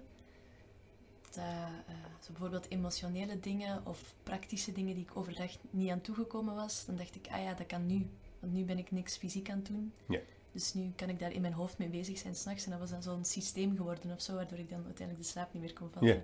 Dat, 1.30 2.26
bijvoorbeeld 2.26 2.70
emotionele 2.70 3.40
dingen 3.40 3.86
of 3.86 4.14
praktische 4.22 4.72
dingen 4.72 4.94
die 4.94 5.04
ik 5.04 5.16
overdag 5.16 5.56
niet 5.70 5.90
aan 5.90 6.00
toegekomen 6.00 6.54
was, 6.54 6.84
dan 6.84 6.96
dacht 6.96 7.14
ik, 7.14 7.26
ah 7.30 7.42
ja, 7.42 7.54
dat 7.54 7.66
kan 7.66 7.86
nu. 7.86 8.06
Want 8.38 8.52
nu 8.52 8.64
ben 8.64 8.78
ik 8.78 8.90
niks 8.90 9.16
fysiek 9.16 9.50
aan 9.50 9.56
het 9.56 9.66
doen. 9.66 9.92
Ja. 10.08 10.20
Dus 10.52 10.74
nu 10.74 10.92
kan 10.96 11.08
ik 11.08 11.18
daar 11.18 11.32
in 11.32 11.40
mijn 11.40 11.52
hoofd 11.52 11.78
mee 11.78 11.88
bezig 11.88 12.18
zijn 12.18 12.34
s'nachts. 12.34 12.64
En 12.64 12.70
dat 12.70 12.80
was 12.80 12.90
dan 12.90 13.02
zo'n 13.02 13.24
systeem 13.24 13.76
geworden 13.76 14.12
of 14.12 14.22
zo, 14.22 14.34
waardoor 14.34 14.58
ik 14.58 14.70
dan 14.70 14.84
uiteindelijk 14.84 15.26
de 15.26 15.32
slaap 15.32 15.52
niet 15.52 15.62
meer 15.62 15.72
kon 15.72 15.90
vatten. 15.90 16.06
Ja. 16.08 16.22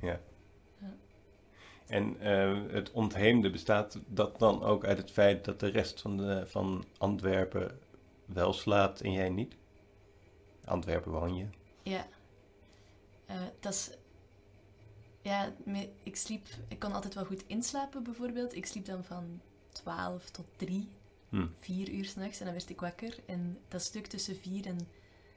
Ja. 0.00 0.20
En 1.86 2.20
eh, 2.20 2.62
het 2.72 2.90
ontheemde 2.90 3.50
bestaat 3.50 3.98
dat 4.06 4.38
dan 4.38 4.62
ook 4.62 4.84
uit 4.84 4.98
het 4.98 5.10
feit 5.10 5.44
dat 5.44 5.60
de 5.60 5.68
rest 5.68 6.00
van, 6.00 6.16
de, 6.16 6.46
van 6.46 6.84
Antwerpen 6.98 7.78
wel 8.24 8.52
slaapt 8.52 9.00
en 9.00 9.12
jij 9.12 9.28
niet? 9.28 9.54
Antwerpen 10.64 11.12
woon 11.12 11.36
je. 11.36 11.46
Ja. 11.82 12.06
Eh, 13.26 13.36
dat 13.60 13.72
is... 13.72 13.90
Ja, 15.22 15.52
ik 16.02 16.16
sliep... 16.16 16.46
Ik 16.68 16.78
kon 16.78 16.92
altijd 16.92 17.14
wel 17.14 17.24
goed 17.24 17.44
inslapen, 17.46 18.02
bijvoorbeeld. 18.02 18.54
Ik 18.54 18.66
sliep 18.66 18.84
dan 18.84 19.04
van 19.04 19.40
12 19.72 20.30
tot 20.30 20.46
3, 20.56 20.88
Hm. 21.34 21.46
4 21.58 21.90
uur 21.90 22.04
s'nachts. 22.04 22.38
En 22.38 22.44
dan 22.44 22.54
werd 22.54 22.70
ik 22.70 22.80
wakker. 22.80 23.16
En 23.26 23.58
dat 23.68 23.82
stuk 23.82 24.06
tussen 24.06 24.36
4 24.36 24.66
en 24.66 24.78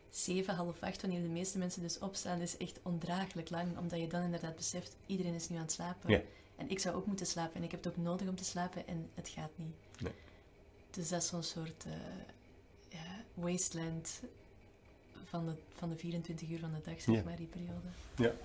7, 0.09 0.55
half 0.55 0.81
8, 0.83 1.01
wanneer 1.01 1.21
de 1.21 1.27
meeste 1.27 1.57
mensen 1.57 1.81
dus 1.81 1.99
opstaan, 1.99 2.39
is 2.41 2.57
echt 2.57 2.79
ondraaglijk 2.83 3.49
lang. 3.49 3.77
Omdat 3.77 3.99
je 3.99 4.07
dan 4.07 4.21
inderdaad 4.23 4.55
beseft, 4.55 4.95
iedereen 5.05 5.33
is 5.33 5.49
nu 5.49 5.55
aan 5.55 5.61
het 5.61 5.71
slapen. 5.71 6.09
Ja. 6.09 6.21
En 6.55 6.69
ik 6.69 6.79
zou 6.79 6.95
ook 6.95 7.05
moeten 7.05 7.25
slapen. 7.25 7.55
En 7.55 7.63
ik 7.63 7.71
heb 7.71 7.83
het 7.83 7.93
ook 7.97 8.03
nodig 8.03 8.27
om 8.27 8.35
te 8.35 8.43
slapen. 8.45 8.87
En 8.87 9.09
het 9.13 9.29
gaat 9.29 9.51
niet. 9.55 9.75
Nee. 10.01 10.13
Dus 10.91 11.09
dat 11.09 11.21
is 11.21 11.27
zo'n 11.27 11.43
soort 11.43 11.85
eh, 11.85 11.91
ja, 12.89 13.23
wasteland 13.33 14.21
van 15.25 15.45
de, 15.45 15.53
van 15.75 15.89
de 15.89 15.95
24 15.95 16.49
uur 16.49 16.59
van 16.59 16.71
de 16.73 16.81
dag, 16.91 17.01
zeg 17.01 17.15
Ja. 17.15 17.21
maar, 17.25 17.35
die 17.35 17.47
periode. 17.47 18.35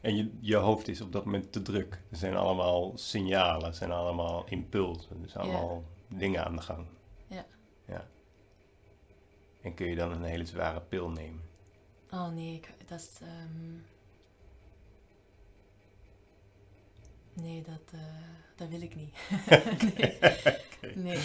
En 0.00 0.16
je, 0.16 0.30
je 0.40 0.56
hoofd 0.56 0.88
is 0.88 1.00
op 1.00 1.12
dat 1.12 1.24
moment 1.24 1.52
te 1.52 1.62
druk. 1.62 2.00
Er 2.10 2.16
zijn 2.16 2.36
allemaal 2.36 2.92
signalen, 2.94 3.66
er 3.68 3.74
zijn 3.74 3.90
allemaal 3.90 4.44
impulsen, 4.48 5.22
er 5.22 5.28
zijn 5.28 5.46
Ja. 5.46 5.52
allemaal 5.52 5.82
dingen 6.14 6.44
aan 6.44 6.56
de 6.56 6.62
gang. 6.62 6.86
Ja. 7.26 7.46
ja. 7.86 8.06
En 9.62 9.74
kun 9.74 9.86
je 9.86 9.96
dan 9.96 10.10
een 10.12 10.22
hele 10.22 10.44
zware 10.46 10.80
pil 10.80 11.10
nemen? 11.10 11.42
Oh 12.10 12.28
nee, 12.28 12.54
ik, 12.54 12.74
dat 12.86 13.00
is... 13.00 13.18
ehm, 13.20 13.74
Nee, 17.34 17.62
dat, 17.62 17.82
eh, 17.92 18.00
dat 18.56 18.68
wil 18.68 18.80
ik 18.82 18.94
niet. 18.94 19.14
nee. 20.94 20.94
nee. 20.94 21.18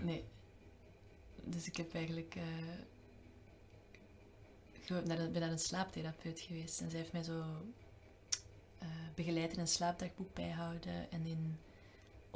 Nee. 0.00 0.24
Dus 1.44 1.66
ik 1.66 1.76
heb 1.76 1.94
eigenlijk... 1.94 2.36
ge- 4.82 5.02
naar 5.04 5.18
een- 5.18 5.32
ben 5.32 5.40
naar 5.40 5.50
een 5.50 5.58
slaaptherapeut 5.58 6.40
geweest. 6.40 6.80
En 6.80 6.90
zij 6.90 6.98
heeft 6.98 7.12
mij 7.12 7.22
zo 7.22 7.40
eh, 8.78 8.88
begeleid 9.14 9.52
in 9.52 9.58
een 9.58 9.66
slaapdagboek 9.68 10.34
bijhouden. 10.34 11.10
En 11.10 11.26
in 11.26 11.58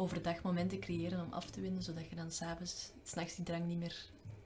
overdag 0.00 0.42
momenten 0.42 0.78
creëren 0.80 1.21
om 1.25 1.33
af 1.33 1.50
te 1.50 1.61
winden. 1.61 1.83
Zodat 1.83 2.09
je 2.09 2.16
dan 2.16 2.30
s'avonds, 2.30 2.92
s'nachts 3.02 3.35
die 3.37 3.45
drang 3.45 3.66
niet 3.66 3.78
meer... 3.78 3.97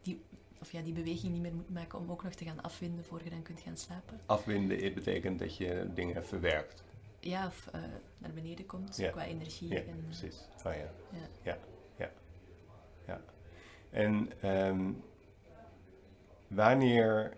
Die, 0.02 0.22
of 0.60 0.72
ja, 0.72 0.82
die 0.82 0.92
beweging 0.92 1.32
niet 1.32 1.42
meer 1.42 1.54
moet 1.54 1.70
maken 1.70 1.98
om 1.98 2.10
ook 2.10 2.22
nog 2.22 2.32
te 2.34 2.44
gaan 2.44 2.62
afwinden 2.62 3.04
voor 3.04 3.20
je 3.24 3.30
dan 3.30 3.42
kunt 3.42 3.60
gaan 3.60 3.76
slapen. 3.76 4.20
Afwinden 4.26 4.94
betekent 4.94 5.38
dat 5.38 5.56
je 5.56 5.90
dingen 5.94 6.24
verwerkt. 6.26 6.82
ja, 7.20 7.46
of 7.46 7.66
eh, 7.72 7.80
naar 8.18 8.32
beneden 8.32 8.66
komt 8.66 8.96
Ja. 8.96 9.10
qua 9.10 9.24
energie. 9.24 9.68
Ja, 9.68 9.76
en, 9.76 9.88
eh, 9.88 10.04
precies. 10.04 10.40
Oh 10.66 10.72
ja. 10.74 10.90
ja. 11.12 11.28
Ja, 11.42 11.58
ja, 11.98 12.10
ja. 13.06 13.20
En 13.90 14.32
ehm, 14.40 14.92
wanneer 16.48 17.36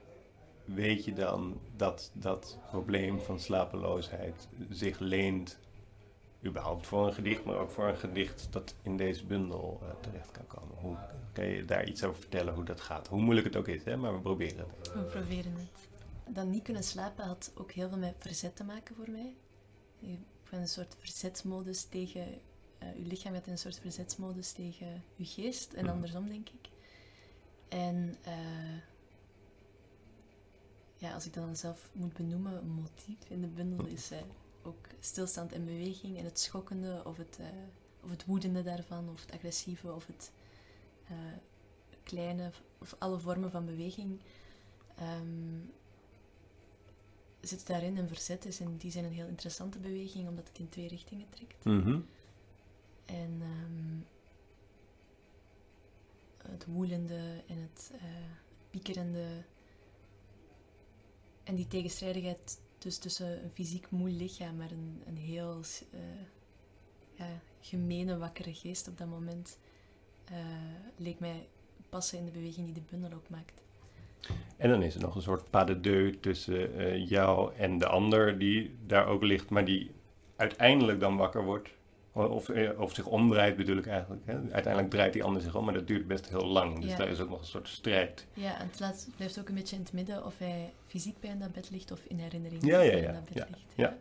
weet 0.64 1.04
je 1.04 1.12
dan 1.12 1.60
dat 1.76 2.10
dat 2.14 2.58
probleem 2.70 3.20
van 3.20 3.40
slapeloosheid 3.40 4.48
zich 4.70 4.98
leent, 4.98 5.58
überhaupt 6.44 6.86
voor 6.86 7.06
een 7.06 7.12
gedicht, 7.14 7.44
maar 7.44 7.56
ook 7.56 7.70
voor 7.70 7.88
een 7.88 7.96
gedicht 7.96 8.46
dat 8.50 8.74
in 8.82 8.96
deze 8.96 9.24
bundel 9.24 9.80
eh, 9.82 9.88
terecht 10.00 10.30
kan 10.30 10.46
komen? 10.46 10.76
Hoe 10.76 10.96
kan 11.32 11.46
je 11.46 11.64
daar 11.64 11.88
iets 11.88 12.04
over 12.04 12.20
vertellen 12.20 12.54
hoe 12.54 12.64
dat 12.64 12.80
gaat? 12.80 13.08
Hoe 13.08 13.20
moeilijk 13.20 13.46
het 13.46 13.56
ook 13.56 13.68
is, 13.68 13.84
hè? 13.84 13.96
maar 13.96 14.14
we 14.14 14.20
proberen 14.20 14.66
het. 14.78 14.92
We 14.92 15.00
proberen 15.02 15.52
het. 15.54 15.88
Dan 16.34 16.50
niet 16.50 16.62
kunnen 16.62 16.84
slapen 16.84 17.24
had 17.24 17.52
ook 17.54 17.72
heel 17.72 17.88
veel 17.88 17.98
met 17.98 18.14
verzet 18.18 18.56
te 18.56 18.64
maken 18.64 18.94
voor 18.96 19.10
mij. 19.10 19.34
Je 19.98 20.08
hebt 20.10 20.22
een 20.50 20.68
soort 20.68 20.96
verzetsmodus 20.98 21.84
tegen... 21.84 22.22
eh 22.78 22.96
je 22.96 23.06
lichaam 23.06 23.32
gaat 23.32 23.46
in 23.46 23.52
een 23.52 23.58
soort 23.58 23.78
verzetsmodus 23.80 24.52
tegen 24.52 25.02
je 25.16 25.24
geest. 25.24 25.72
En 25.72 25.84
Mhm. 25.84 25.92
andersom, 25.94 26.28
denk 26.28 26.48
ik. 26.48 26.68
En 27.68 28.14
eh, 28.22 28.32
ja, 30.96 31.12
als 31.14 31.26
ik 31.26 31.34
dan 31.34 31.56
zelf 31.56 31.90
moet 31.92 32.12
benoemen, 32.14 32.52
een 32.56 32.68
motief 32.70 33.18
in 33.28 33.40
de 33.40 33.46
bundel 33.46 33.86
is 33.86 34.10
eh, 34.10 34.18
ook 34.66 34.86
stilstand 35.00 35.52
en 35.52 35.64
beweging. 35.64 36.18
En 36.18 36.24
het 36.24 36.38
schokkende 36.38 37.02
of 37.04 37.16
het, 37.16 37.38
eh, 37.40 37.46
of 38.02 38.10
het 38.10 38.24
woedende 38.24 38.62
daarvan, 38.62 39.08
of 39.10 39.20
het 39.20 39.32
agressieve, 39.32 39.92
of 39.92 40.06
het 40.06 40.32
eh, 41.08 41.16
kleine, 42.02 42.50
of 42.78 42.96
alle 42.98 43.18
vormen 43.18 43.50
van 43.50 43.64
beweging 43.64 44.20
ehm, 44.96 45.58
zit 47.40 47.66
daarin 47.66 47.96
een 47.96 48.08
verzet 48.08 48.44
is 48.44 48.60
in 48.60 48.76
die 48.76 48.90
zin 48.90 49.04
een 49.04 49.12
heel 49.12 49.26
interessante 49.26 49.78
beweging, 49.78 50.28
omdat 50.28 50.48
het 50.48 50.58
in 50.58 50.68
twee 50.68 50.88
richtingen 50.88 51.28
trekt. 51.28 51.64
En 53.04 53.40
ehm, 53.40 54.00
het 56.52 56.66
woelende 56.66 57.42
en 57.46 57.58
het 57.58 57.92
eh, 57.94 58.00
piekerende 58.70 59.44
en 61.44 61.54
die 61.54 61.68
tegenstrijdigheid 61.68 62.60
dus 62.86 62.98
tussen 62.98 63.42
een 63.44 63.50
fysiek 63.54 63.90
moe 63.90 64.10
lichaam, 64.10 64.56
maar 64.56 64.70
een, 64.70 65.02
een 65.06 65.16
heel 65.16 65.60
eh, 65.92 66.00
ja, 67.14 67.26
gemene, 67.60 68.18
wakkere 68.18 68.54
geest 68.54 68.88
op 68.88 68.98
dat 68.98 69.08
moment, 69.08 69.58
eh, 70.24 70.36
leek 70.96 71.18
mij 71.18 71.48
passen 71.88 72.18
in 72.18 72.24
de 72.24 72.30
beweging 72.30 72.66
die 72.66 72.74
de 72.74 72.90
bundel 72.90 73.12
ook 73.12 73.28
maakt. 73.28 73.62
En 74.56 74.70
dan 74.70 74.82
is 74.82 74.94
er 74.94 75.00
nog 75.00 75.14
een 75.14 75.22
soort 75.22 75.50
pas 75.50 75.66
de 75.66 75.80
deux 75.80 76.16
tussen 76.20 76.78
eh, 76.78 77.08
jou 77.08 77.54
en 77.54 77.78
de 77.78 77.86
ander 77.86 78.38
die 78.38 78.76
daar 78.86 79.06
ook 79.06 79.22
ligt, 79.22 79.50
maar 79.50 79.64
die 79.64 79.90
uiteindelijk 80.36 81.00
dan 81.00 81.16
wakker 81.16 81.44
wordt. 81.44 81.68
Of, 82.16 82.48
eh, 82.48 82.80
of 82.80 82.94
zich 82.94 83.06
omdraait 83.06 83.56
bedoel 83.56 83.76
ik 83.76 83.86
eigenlijk. 83.86 84.22
Hè? 84.26 84.32
Uiteindelijk 84.52 84.90
draait 84.90 85.12
die 85.12 85.24
ander 85.24 85.42
zich 85.42 85.54
om, 85.56 85.64
maar 85.64 85.74
dat 85.74 85.86
duurt 85.86 86.06
best 86.06 86.28
heel 86.28 86.46
lang. 86.46 86.80
Dus 86.80 86.90
Ja. 86.90 86.96
daar 86.96 87.08
is 87.08 87.20
ook 87.20 87.28
nog 87.28 87.38
een 87.40 87.44
soort 87.46 87.68
strijd. 87.68 88.26
Ja, 88.34 88.58
en 88.60 88.66
het 88.66 88.80
laat, 88.80 89.08
blijft 89.16 89.38
ook 89.40 89.48
een 89.48 89.54
beetje 89.54 89.76
in 89.76 89.82
het 89.82 89.92
midden 89.92 90.24
of 90.24 90.38
hij 90.38 90.72
fysiek 90.86 91.20
bij 91.20 91.30
in 91.30 91.38
dat 91.38 91.52
bed 91.52 91.70
ligt 91.70 91.90
of 91.92 92.04
in 92.08 92.18
herinnering 92.18 92.66
Ja, 92.66 92.80
ja, 92.80 92.90
bij 92.92 93.00
ja, 93.00 93.08
in 93.08 93.14
dat 93.14 93.24
bed 93.24 93.34
ja, 93.34 93.46
ligt. 93.50 93.72
ja. 93.74 93.96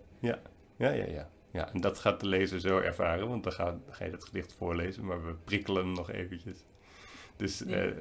Ja, 0.78 0.90
ja, 0.92 1.06
ja. 1.06 1.30
ja, 1.52 1.74
en 1.74 1.82
dat 1.82 2.00
gaat 2.00 2.20
de 2.20 2.28
lezer 2.28 2.60
zo 2.60 2.78
ervaren, 2.80 3.28
want 3.28 3.44
dan 3.44 3.54
ga, 3.54 3.78
ga 3.90 4.06
je 4.06 4.12
het 4.12 4.24
gedicht 4.26 4.54
voorlezen, 4.54 5.06
maar 5.06 5.26
we 5.26 5.34
prikkelen 5.44 5.86
hem 5.86 5.94
nog 5.94 6.12
eventjes. 6.12 6.64
Dus 7.36 7.60
Nee. 7.60 7.76
eh, 7.76 7.92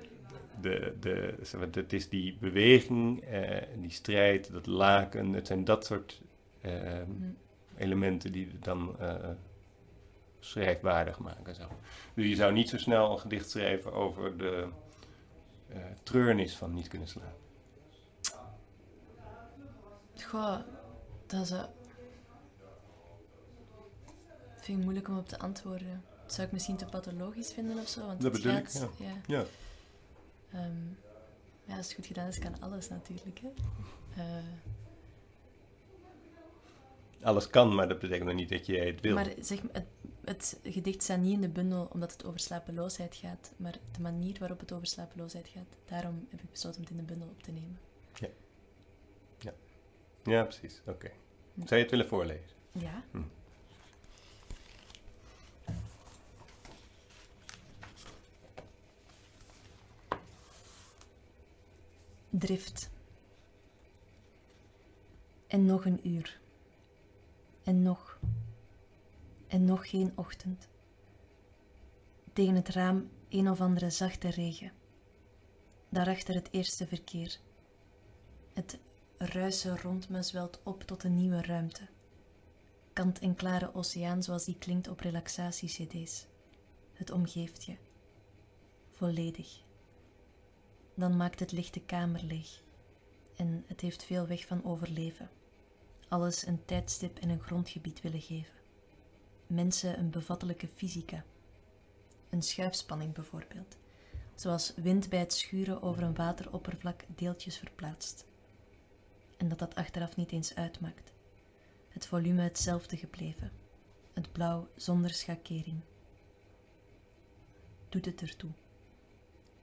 de, 0.61 0.95
de, 1.01 1.35
zeg 1.43 1.61
maar, 1.61 1.69
het 1.73 1.93
is 1.93 2.09
die 2.09 2.37
beweging, 2.41 3.21
eh, 3.25 3.63
die 3.81 3.91
strijd, 3.91 4.53
dat 4.53 4.67
laken, 4.67 5.33
het 5.33 5.47
zijn 5.47 5.65
dat 5.65 5.85
soort 5.87 6.21
Hm. 6.61 6.71
elementen 7.77 8.33
die 8.33 8.49
dan 8.61 8.97
schrijfwaardig 10.45 11.19
maken. 11.19 11.55
Zo. 11.55 11.69
Dus 12.15 12.27
je 12.27 12.35
zou 12.35 12.53
niet 12.53 12.69
zo 12.69 12.79
snel 12.79 13.13
een 13.13 13.19
gedicht 13.19 13.51
schrijven 13.51 13.93
over 13.93 14.37
de 14.39 14.69
eh, 15.69 15.79
treurnis 16.03 16.57
van 16.57 16.75
niet 16.75 16.89
kunnen 16.89 17.09
slapen. 17.09 17.33
Goh, 20.29 20.57
dat 21.27 21.43
is... 21.43 21.51
eh, 21.51 21.65
vind 24.57 24.79
ik 24.79 24.85
moeilijk 24.85 25.09
om 25.09 25.19
op 25.19 25.29
te 25.29 25.39
antwoorden. 25.39 26.03
Dat 26.23 26.33
zou 26.33 26.47
ik 26.47 26.53
misschien 26.53 26.77
te 26.77 26.85
pathologisch 26.85 27.53
vinden 27.53 27.79
of 27.79 27.89
zo. 27.89 28.07
Want 28.07 28.21
Dat 28.21 28.33
bedoel 28.33 28.53
ik, 28.57 28.69
gaat, 28.69 28.89
ja. 28.99 29.13
Ja. 29.27 29.45
Ehm, 30.53 30.87
ja, 31.65 31.77
als 31.77 31.87
het 31.87 31.95
goed 31.95 32.07
gedaan 32.07 32.29
is, 32.29 32.39
kan 32.39 32.61
alles 32.61 32.89
natuurlijk. 32.89 33.41
Hè. 33.41 33.49
Eh, 34.23 34.45
Alles 37.23 37.51
kan, 37.51 37.75
maar 37.75 37.89
dat 37.89 37.99
betekent 37.99 38.25
nog 38.27 38.35
niet 38.35 38.49
dat 38.49 38.67
je 38.67 38.79
het 38.79 39.01
wil. 39.01 39.15
maar 39.15 39.33
zeg, 39.41 39.61
het, 39.73 39.85
het 40.25 40.59
gedicht 40.63 41.03
staat 41.03 41.19
niet 41.19 41.33
in 41.33 41.41
de 41.41 41.49
bundel 41.49 41.89
omdat 41.93 42.13
het 42.13 42.25
over 42.25 42.41
slapeloosheid 42.41 43.15
gaat, 43.15 43.53
maar 43.57 43.79
de 43.93 44.01
manier 44.01 44.39
waarop 44.39 44.61
het 44.61 44.73
over 44.73 44.87
slapeloosheid 44.87 45.49
gaat. 45.49 45.77
Daarom 45.85 46.27
heb 46.31 46.41
ik 46.43 46.51
besloten 46.51 46.79
om 46.81 46.87
het 46.87 46.97
in 46.97 47.01
de 47.01 47.13
bundel 47.13 47.29
op 47.29 47.43
te 47.43 47.53
nemen. 47.53 47.79
Ja, 50.25 50.43
precies. 50.43 50.81
Oké. 50.87 51.11
Zou 51.55 51.75
je 51.75 51.83
het 51.83 51.91
willen 51.91 52.09
voorlezen? 52.09 52.57
Ja. 52.73 53.05
Hm. 53.11 53.23
Drift. 62.31 62.91
En 65.47 65.65
nog 65.65 65.85
een 65.85 66.09
uur. 66.09 66.41
En 67.63 67.83
nog. 67.83 68.19
En 69.55 69.65
nog 69.65 69.91
geen 69.91 70.13
ochtend. 70.15 70.69
Tegen 72.33 72.55
het 72.55 72.69
raam 72.69 73.11
een 73.29 73.51
of 73.51 73.61
andere 73.61 73.91
zachte 73.91 74.29
regen. 74.29 74.73
Daarachter 75.89 76.35
het 76.35 76.49
eerste 76.51 76.87
verkeer. 76.87 77.39
Het 78.53 78.79
ruisen 79.19 79.79
rond 79.79 80.09
me 80.09 80.23
zwelt 80.23 80.61
op 80.63 80.83
tot 80.83 81.05
een 81.05 81.15
nieuwe 81.17 81.43
ruimte. 81.43 81.89
Kant 82.93 83.19
en 83.19 83.35
klare 83.35 83.75
oceaan 83.75 84.23
zoals 84.23 84.45
die 84.45 84.59
klinkt 84.59 84.89
op 84.89 85.01
relaxatie-cd's. 85.01 86.27
Het 86.93 87.11
omgeeft 87.11 87.65
je. 87.65 87.77
Volledig. 88.91 89.63
Dan 90.95 91.17
maakt 91.17 91.41
het 91.41 91.53
licht 91.53 91.75
de 91.75 91.85
kamer 91.85 92.23
leeg. 92.23 92.63
En 93.37 93.65
het 93.67 93.81
heeft 93.81 94.05
veel 94.05 94.27
weg 94.27 94.47
van 94.47 94.65
overleven. 94.65 95.31
Alles 96.09 96.47
een 96.47 96.65
tijdstip 96.65 97.19
en 97.19 97.29
een 97.29 97.43
grondgebied 97.43 98.01
willen 98.01 98.21
geven. 98.21 98.63
Mensen 99.47 99.99
een 99.99 100.11
bevattelijke 100.11 100.69
fysica. 100.69 101.25
Een 102.31 102.43
schuifspanning 102.43 103.15
bijvoorbeeld. 103.15 103.77
Zoals 104.35 104.75
wind 104.77 105.09
bij 105.09 105.19
het 105.19 105.33
schuren 105.33 105.83
over 105.83 106.03
een 106.03 106.15
wateroppervlak 106.15 107.05
deeltjes 107.15 107.59
verplaatst. 107.59 108.27
En 109.37 109.49
dat 109.49 109.59
dat 109.59 109.75
achteraf 109.75 110.17
niet 110.17 110.33
eens 110.33 110.55
uitmaakt. 110.55 111.13
Het 111.89 112.07
volume 112.07 112.43
hetzelfde 112.43 112.97
gebleven. 112.97 113.53
Het 114.13 114.33
blauw 114.33 114.69
zonder 114.77 115.11
schakering. 115.11 115.81
Doet 117.89 118.05
het 118.05 118.21
ertoe? 118.21 118.51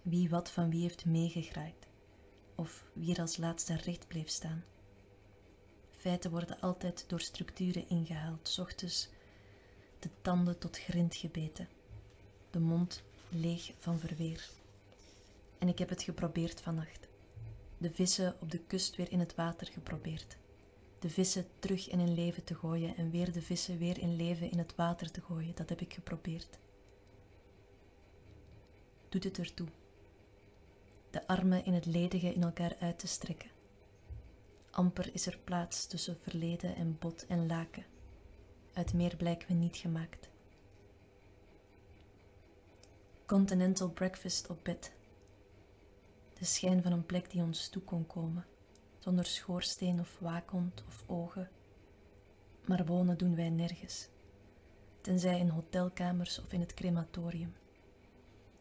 Wie 0.02 0.30
wat 0.30 0.52
van 0.52 0.70
wie 0.70 0.82
heeft 0.82 1.06
meegegraaid? 1.06 1.88
Of 2.56 2.86
wie 2.94 3.14
er 3.14 3.22
als 3.22 3.38
laatste 3.38 3.76
recht 3.76 4.08
bleef 4.08 4.30
staan? 4.30 4.64
Feiten 5.90 6.32
worden 6.32 6.60
altijd 6.60 7.04
door 7.08 7.22
structuren 7.22 7.90
ingehaald, 7.90 8.58
ochtends 8.60 9.10
de 10.02 10.10
tanden 10.22 10.58
tot 10.58 10.78
grind 10.78 11.16
gebeten, 11.16 11.68
de 12.50 12.60
mond 12.60 13.04
leeg 13.30 13.72
van 13.78 14.00
verweer. 14.00 14.50
En 15.58 15.68
ik 15.68 15.80
heb 15.80 15.90
het 15.90 16.04
geprobeerd 16.04 16.62
vannacht. 16.62 17.08
De 17.78 17.92
vissen 17.92 18.36
op 18.40 18.52
de 18.52 18.60
kust 18.60 18.96
weer 18.96 19.12
in 19.12 19.20
het 19.20 19.36
water 19.36 19.68
geprobeerd. 19.68 20.38
De 21.00 21.10
vissen 21.10 21.46
terug 21.60 21.90
in 21.90 22.00
hun 22.00 22.14
leven 22.14 22.44
te 22.44 22.56
gooien 22.56 22.96
en 22.96 23.12
weer 23.12 23.32
de 23.32 23.42
vissen 23.42 23.78
weer 23.78 23.98
in 23.98 24.16
leven 24.16 24.52
in 24.52 24.58
het 24.58 24.76
water 24.76 25.12
te 25.12 25.22
gooien, 25.22 25.56
dat 25.56 25.70
heb 25.70 25.82
ik 25.82 25.94
geprobeerd. 25.94 26.58
Doet 29.10 29.24
het 29.24 29.38
ertoe? 29.38 29.68
De 31.10 31.28
armen 31.28 31.66
in 31.66 31.74
het 31.74 31.86
ledige 31.86 32.34
in 32.34 32.44
elkaar 32.44 32.76
uit 32.80 33.00
te 33.00 33.08
strekken. 33.08 33.50
Amper 34.72 35.14
is 35.14 35.26
er 35.26 35.40
plaats 35.44 35.86
tussen 35.86 36.18
verleden 36.22 36.76
en 36.76 36.98
bot 37.00 37.26
en 37.28 37.48
laken. 37.48 37.91
Uit 38.74 38.94
meer 38.94 39.16
blijken 39.16 39.48
we 39.48 39.54
niet 39.54 39.76
gemaakt. 39.76 40.30
Continental 43.26 43.90
breakfast 43.90 44.50
op 44.50 44.64
bed. 44.64 44.94
De 46.40 46.46
schijn 46.46 46.82
van 46.82 46.92
een 46.92 47.06
plek 47.06 47.32
die 47.32 47.42
ons 47.42 47.70
toe 47.70 47.82
kon 47.82 48.08
komen, 48.08 48.46
zonder 49.00 49.26
schoorsteen 49.26 50.00
of 50.00 50.20
waakhond 50.20 50.84
of 50.88 51.04
ogen. 51.08 51.50
Maar 52.66 52.86
wonen 52.86 53.18
doen 53.18 53.36
wij 53.36 53.50
nergens, 53.50 54.08
tenzij 55.02 55.40
in 55.40 55.50
hotelkamers 55.50 56.40
of 56.40 56.54
in 56.54 56.60
het 56.60 56.74
crematorium. 56.74 57.54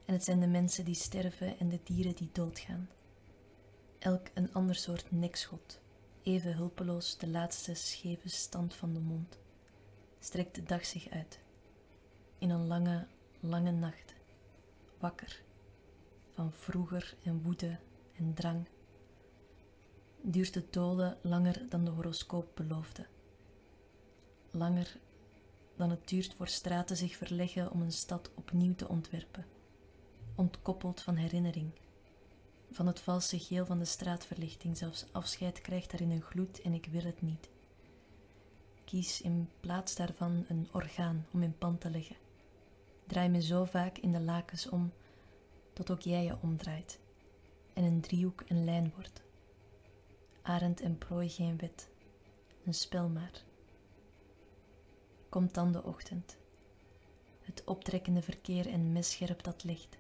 En 0.05 0.15
het 0.15 0.25
zijn 0.25 0.41
de 0.41 0.47
mensen 0.47 0.85
die 0.85 0.95
sterven 0.95 1.59
en 1.59 1.69
de 1.69 1.81
dieren 1.85 2.15
die 2.15 2.31
doodgaan. 2.33 2.89
Elk 3.99 4.27
een 4.35 4.53
ander 4.53 4.75
soort 4.75 5.11
nekschot, 5.11 5.81
even 6.23 6.55
hulpeloos 6.55 7.19
de 7.19 7.29
laatste 7.29 7.75
scheve 7.75 8.29
stand 8.29 8.75
van 8.75 8.93
de 8.93 9.01
mond. 9.01 9.39
Strekt 10.21 10.55
de 10.55 10.63
dag 10.63 10.87
zich 10.87 11.09
uit. 11.09 11.41
In 12.39 12.51
een 12.51 12.67
lange, 12.67 13.07
lange 13.41 13.71
nacht. 13.71 14.15
Wakker. 14.99 15.43
Van 16.31 16.53
vroeger 16.53 17.15
en 17.23 17.43
woede 17.43 17.79
en 18.17 18.35
drang. 18.35 18.67
Duurt 20.23 20.55
de 20.55 20.65
dolen 20.71 21.19
langer 21.23 21.69
dan 21.69 21.85
de 21.85 21.91
horoscoop 21.91 22.51
beloofde. 22.55 23.07
Langer 24.51 24.99
dan 25.77 25.91
het 25.91 26.09
duurt 26.09 26.35
voor 26.35 26.49
straten 26.49 26.97
zich 26.97 27.17
verleggen 27.17 27.71
om 27.71 27.83
een 27.83 27.93
stad 27.93 28.31
opnieuw 28.35 28.75
te 28.75 28.89
ontwerpen. 28.89 29.47
Ontkoppeld 30.35 31.03
van 31.03 31.17
herinnering. 31.17 31.71
Van 32.71 32.87
het 32.87 33.01
valse 33.01 33.39
geel 33.39 33.67
van 33.67 33.79
de 33.79 33.85
straatverlichting, 33.85 34.77
zelfs 34.77 35.05
afscheid 35.13 35.61
krijgt 35.61 35.91
daarin 35.91 36.11
een 36.11 36.23
gloed 36.23 36.61
en 36.61 36.73
ik 36.73 36.87
wil 36.87 37.05
het 37.05 37.23
niet. 37.23 37.49
Kies 38.91 39.21
in 39.21 39.49
plaats 39.61 39.95
daarvan 39.95 40.45
een 40.49 40.69
orgaan 40.73 41.27
om 41.33 41.43
in 41.43 41.59
pand 41.59 41.81
te 41.81 41.91
leggen. 41.91 42.17
Draai 43.07 43.29
me 43.29 43.43
zo 43.43 43.65
vaak 43.65 43.99
in 43.99 44.13
de 44.13 44.21
lakens 44.21 44.69
om, 44.69 44.93
tot 45.73 45.91
ook 45.91 46.01
jij 46.01 46.25
je 46.25 46.37
omdraait 46.41 46.99
en 47.73 47.85
een 47.85 48.01
driehoek 48.01 48.43
een 48.49 48.65
lijn 48.65 48.93
wordt. 48.95 49.23
Arend 50.43 50.81
en 50.81 50.99
prooi 50.99 51.29
geen 51.29 51.57
wet, 51.59 51.91
een 52.65 52.75
spel 52.75 53.09
maar. 53.09 53.45
Komt 55.29 55.55
dan 55.55 55.73
de 55.73 55.83
ochtend, 55.83 56.39
het 57.41 57.63
optrekkende 57.65 58.23
verkeer 58.23 58.67
en 58.67 58.93
messcherp 58.93 59.43
dat 59.43 59.65
licht. 59.65 59.99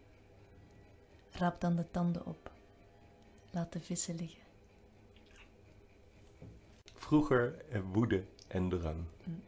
Raap 1.30 1.60
dan 1.60 1.76
de 1.76 1.90
tanden 1.90 2.26
op, 2.26 2.52
laat 3.50 3.72
de 3.72 3.80
vissen 3.80 4.14
liggen. 4.14 4.42
Vroeger 6.94 7.64
en 7.68 7.82
woede 7.82 8.24
en. 8.50 8.64
Mm. 8.64 9.42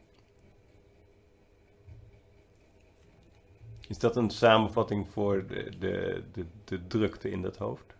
Is 3.89 3.99
dat 3.99 4.17
een 4.17 4.31
samenvatting 4.31 5.09
voor 5.09 5.47
de, 5.47 5.79
de, 5.79 6.25
de, 6.33 6.47
de 6.65 6.87
drukte 6.87 7.31
in 7.31 7.43
dat 7.43 7.57
hoofd? 7.57 7.95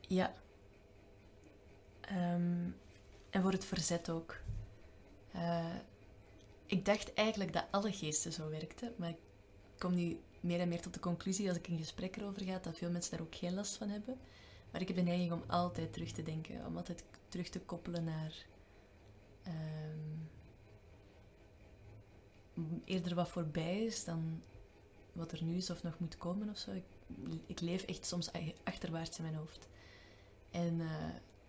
Ja. 0.00 0.34
Ehm, 2.00 2.70
en 3.30 3.42
voor 3.42 3.52
het 3.52 3.64
verzet 3.64 4.10
ook. 4.10 4.36
Eh, 5.32 5.74
ik 6.66 6.84
dacht 6.84 7.14
eigenlijk 7.14 7.52
dat 7.52 7.64
alle 7.70 7.92
geesten 7.92 8.32
zo 8.32 8.50
werkten, 8.50 8.92
maar 8.96 9.08
ik 9.08 9.20
kom 9.78 9.94
nu 9.94 10.20
meer 10.40 10.60
en 10.60 10.68
meer 10.68 10.80
tot 10.80 10.94
de 10.94 11.00
conclusie 11.00 11.48
als 11.48 11.56
ik 11.56 11.68
in 11.68 11.78
gesprek 11.78 12.16
erover 12.16 12.42
ga 12.42 12.58
dat 12.62 12.78
veel 12.78 12.90
mensen 12.90 13.10
daar 13.10 13.26
ook 13.26 13.34
geen 13.34 13.54
last 13.54 13.76
van 13.76 13.88
hebben. 13.88 14.18
Maar 14.70 14.80
ik 14.80 14.88
heb 14.88 14.96
de 14.96 15.02
neiging 15.02 15.32
om 15.32 15.42
altijd 15.46 15.92
terug 15.92 16.12
te 16.12 16.22
denken, 16.22 16.66
om 16.66 16.76
altijd 16.76 17.04
terug 17.28 17.48
te 17.48 17.60
koppelen 17.60 18.04
naar 18.04 18.46
ehm, 19.42 19.54
eerder 22.84 23.14
wat 23.14 23.28
voorbij 23.28 23.80
is 23.84 24.04
dan 24.04 24.42
wat 25.12 25.32
er 25.32 25.42
nu 25.44 25.56
is 25.56 25.70
of 25.70 25.82
nog 25.82 25.98
moet 25.98 26.16
komen 26.18 26.48
of 26.48 26.58
zo. 26.58 26.70
Ik, 26.70 26.84
ik 27.46 27.60
leef 27.60 27.82
echt 27.82 28.06
soms 28.06 28.30
achterwaarts 28.64 29.16
in 29.18 29.22
mijn 29.24 29.34
hoofd. 29.36 29.68
En 30.50 30.80
eh, 30.80 30.86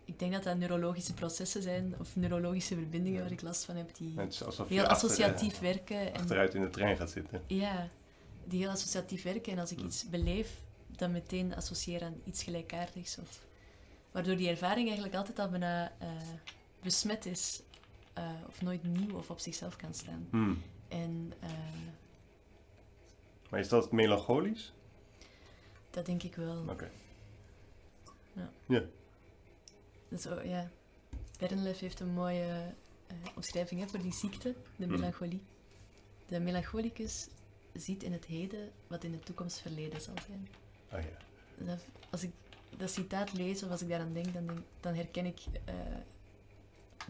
ik 0.05 0.19
denk 0.19 0.31
dat 0.33 0.43
dat 0.43 0.57
neurologische 0.57 1.13
processen 1.13 1.62
zijn, 1.62 1.95
of 2.00 2.15
neurologische 2.15 2.75
verbindingen 2.75 3.21
waar 3.21 3.31
ik 3.31 3.41
last 3.41 3.65
van 3.65 3.75
heb, 3.75 3.95
die 3.95 4.13
heel 4.17 4.25
achter- 4.27 4.86
associatief 4.86 5.60
werken. 5.60 6.13
En, 6.13 6.19
achteruit 6.19 6.53
in 6.53 6.62
de 6.62 6.69
trein 6.69 6.98
gaat 6.98 7.10
zitten. 7.12 7.41
ja, 7.48 7.89
die 8.45 8.60
heel 8.60 8.69
associatief 8.69 9.24
werken. 9.24 9.51
En 9.53 9.60
als 9.60 9.71
ik 9.71 9.79
Mm. 9.79 9.86
iets 9.86 10.10
beleef, 10.10 10.62
dan 10.88 11.12
meteen 11.12 11.55
associëren 11.55 12.07
aan 12.07 12.21
iets 12.24 12.43
gelijkaardigs. 12.43 13.17
Of, 13.17 13.45
waardoor 14.12 14.36
die 14.36 14.50
ervaring 14.50 14.86
eigenlijk 14.86 15.15
altijd 15.17 15.39
al 15.39 15.50
bijna 15.50 15.91
eh, 16.00 16.07
besmet 16.81 17.25
is, 17.25 17.62
eh, 18.13 18.30
of 18.48 18.62
nooit 18.62 18.84
nieuw 18.84 19.15
of 19.18 19.30
op 19.30 19.39
zichzelf 19.39 19.75
kan 19.75 19.94
staan. 19.94 20.27
Hmm. 20.30 20.62
En 20.88 21.34
eh, 21.39 21.50
Maar 23.50 23.59
is 23.59 23.70
dat 23.70 23.92
melancholisch? 23.92 24.74
dat 25.90 26.05
denk 26.05 26.24
ik 26.24 26.35
wel. 26.35 26.66
Oké. 26.70 26.92
Dus, 30.09 30.25
oh, 30.25 30.46
ja. 30.46 30.70
Bernlef 31.40 31.79
heeft 31.79 32.00
een 32.00 32.14
mooie 32.14 32.74
eh, 33.07 33.16
omschrijving 33.35 33.81
hè, 33.81 33.88
voor 33.88 34.01
die 34.01 34.14
ziekte, 34.14 34.55
de 34.75 34.85
Mhm. 34.85 34.96
melancholie. 34.96 35.42
De 36.27 36.40
melancholicus 36.40 37.27
ziet 37.74 38.03
in 38.03 38.12
het 38.12 38.25
heden 38.25 38.72
wat 38.88 39.03
in 39.03 39.12
de 39.12 39.20
toekomst 39.20 39.59
verleden 39.59 40.01
zal 40.01 40.14
zijn. 40.27 40.48
Oh 40.94 41.00
ja. 41.09 41.66
Dat, 41.66 41.85
als 42.09 42.24
ik 42.24 42.31
dat 42.77 42.92
citaat 42.92 43.33
lees 43.33 43.64
of 43.64 43.70
als 43.72 43.81
ik 43.81 43.90
daaraan 43.90 44.14
denk, 44.14 44.33
dan, 44.33 44.48
denk, 44.48 44.59
dan 44.79 44.94
herken 44.94 45.25
ik 45.25 45.40
eh, 45.66 45.75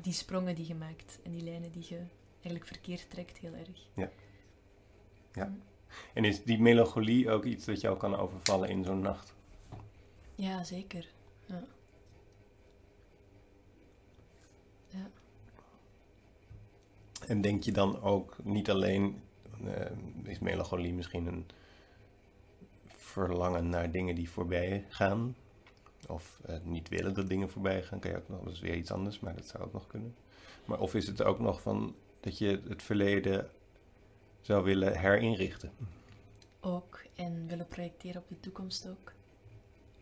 die 0.01 0.13
sprongen 0.13 0.55
die 0.55 0.67
je 0.67 0.75
maakt 0.75 1.19
en 1.23 1.31
die 1.31 1.43
lijnen 1.43 1.71
die 1.71 1.85
je 1.89 2.01
eigenlijk 2.33 2.65
verkeerd 2.65 3.09
trekt 3.09 3.37
heel 3.37 3.53
erg. 3.53 3.87
En 6.13 6.25
is 6.25 6.43
die 6.43 6.59
melancholie 6.59 7.31
ook 7.31 7.45
iets 7.45 7.65
dat 7.65 7.81
jou 7.81 7.97
kan 7.97 8.15
overvallen 8.15 8.69
in 8.69 8.83
zo'n 8.83 9.01
nacht? 9.01 9.33
Ja, 10.35 10.63
zeker. 10.63 11.07
Ja. 11.45 11.63
Ja. 14.87 15.09
En 17.27 17.41
denk 17.41 17.63
je 17.63 17.71
dan 17.71 18.01
ook 18.01 18.35
niet 18.43 18.69
alleen, 18.69 19.21
eh, 19.65 19.91
is 20.23 20.39
melancholie 20.39 20.93
misschien 20.93 21.25
een 21.25 21.45
verlangen 22.87 23.69
naar 23.69 23.91
dingen 23.91 24.15
die 24.15 24.29
voorbij 24.29 24.85
gaan? 24.89 25.35
Of 26.11 26.39
eh, 26.45 26.55
niet 26.63 26.89
willen 26.89 27.13
dat 27.13 27.27
dingen 27.27 27.49
voorbij 27.49 27.83
gaan, 27.83 27.99
kan 27.99 28.11
je 28.11 28.17
ook 28.17 28.29
nog, 28.29 28.43
dat 28.43 28.53
is 28.53 28.59
weer 28.59 28.75
iets 28.75 28.91
anders, 28.91 29.19
maar 29.19 29.35
dat 29.35 29.47
zou 29.47 29.63
ook 29.63 29.73
nog 29.73 29.87
kunnen. 29.87 30.15
Maar 30.65 30.79
of 30.79 30.95
is 30.95 31.07
het 31.07 31.23
ook 31.23 31.39
nog 31.39 31.61
van 31.61 31.95
dat 32.19 32.37
je 32.37 32.61
het 32.67 32.83
verleden 32.83 33.49
zou 34.41 34.63
willen 34.63 34.99
herinrichten? 34.99 35.71
Ook 36.59 37.03
en 37.15 37.47
willen 37.47 37.67
projecteren 37.67 38.21
op 38.21 38.27
de 38.27 38.39
toekomst 38.39 38.87
ook. 38.89 39.13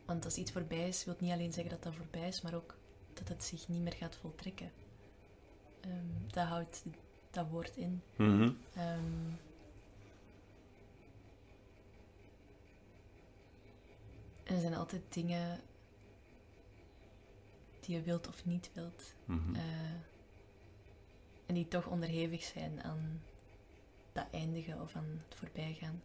Want 0.06 0.26
als 0.26 0.38
iets 0.38 0.52
voorbij 0.52 0.88
is, 0.88 1.06
wil 1.06 1.15
niet 1.19 1.32
alleen 1.32 1.54
zeggen 1.54 1.72
dat 1.72 1.84
dat 1.84 1.95
voorbij 1.95 2.28
is, 2.28 2.41
maar 2.41 2.56
ook 2.56 2.76
dat 3.13 3.28
het 3.28 3.43
zich 3.43 3.67
niet 3.67 3.82
meer 3.82 3.93
gaat 3.93 4.15
voltrekken. 4.15 4.72
Ehm, 5.82 5.93
dat 6.28 6.48
houdt 6.48 6.84
dat 7.32 7.50
woord 7.50 7.76
in. 7.78 8.02
Mhm. 8.15 8.52
Ehm, 8.74 9.30
en 14.43 14.56
er 14.56 14.62
zijn 14.62 14.76
altijd 14.76 15.02
dingen 15.10 15.60
die 17.89 17.97
je 17.97 18.04
wilt 18.04 18.28
of 18.28 18.45
niet 18.45 18.69
wilt. 18.73 19.13
Mhm. 19.25 19.56
eh, 19.56 19.62
en 21.45 21.54
die 21.56 21.67
toch 21.67 21.88
onderhevig 21.88 22.43
zijn 22.43 22.84
aan 22.84 23.21
dat 24.12 24.25
eindigen 24.32 24.82
of 24.82 24.95
aan 24.95 25.21
het 25.28 25.38
voorbijgaan. 25.38 26.02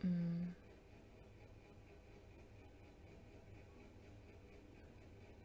Mm. 0.00 0.54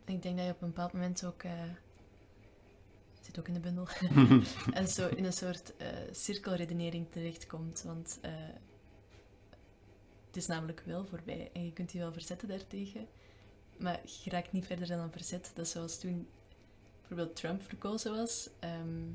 Ik 0.06 0.22
denk 0.22 0.38
dat 0.38 0.46
je 0.46 0.52
op 0.52 0.62
een 0.62 0.68
bepaald 0.68 0.94
moment 0.94 1.26
ook. 1.26 1.44
eh 1.44 1.64
zit 3.22 3.40
ook 3.40 3.48
in 3.48 3.54
de 3.54 3.60
bundel. 3.60 3.88
en 4.80 4.88
zo 4.88 5.08
in 5.08 5.26
een 5.26 5.34
soort 5.34 5.78
eh, 5.78 5.88
cirkelredenering 6.12 7.12
terechtkomt. 7.12 7.84
Want 7.84 8.18
eh, 8.22 8.32
het 10.32 10.40
is 10.42 10.48
namelijk 10.48 10.82
wel 10.86 11.06
voorbij. 11.06 11.50
En 11.54 11.66
je 11.66 11.74
kunt 11.74 11.92
je 11.92 12.00
wel 12.00 12.14
verzetten 12.14 12.48
daartegen. 12.48 13.08
Maar 13.78 14.00
je 14.24 14.30
raakt 14.30 14.52
niet 14.52 14.66
verder 14.66 14.88
dan 14.88 15.00
een 15.00 15.12
verzet. 15.12 15.52
Dat 15.54 15.66
is 15.66 15.72
zoals 15.72 16.00
toen 16.00 16.28
bijvoorbeeld 17.00 17.36
Trump 17.36 17.62
verkozen 17.62 18.16
was. 18.16 18.50
ehm, 18.60 19.10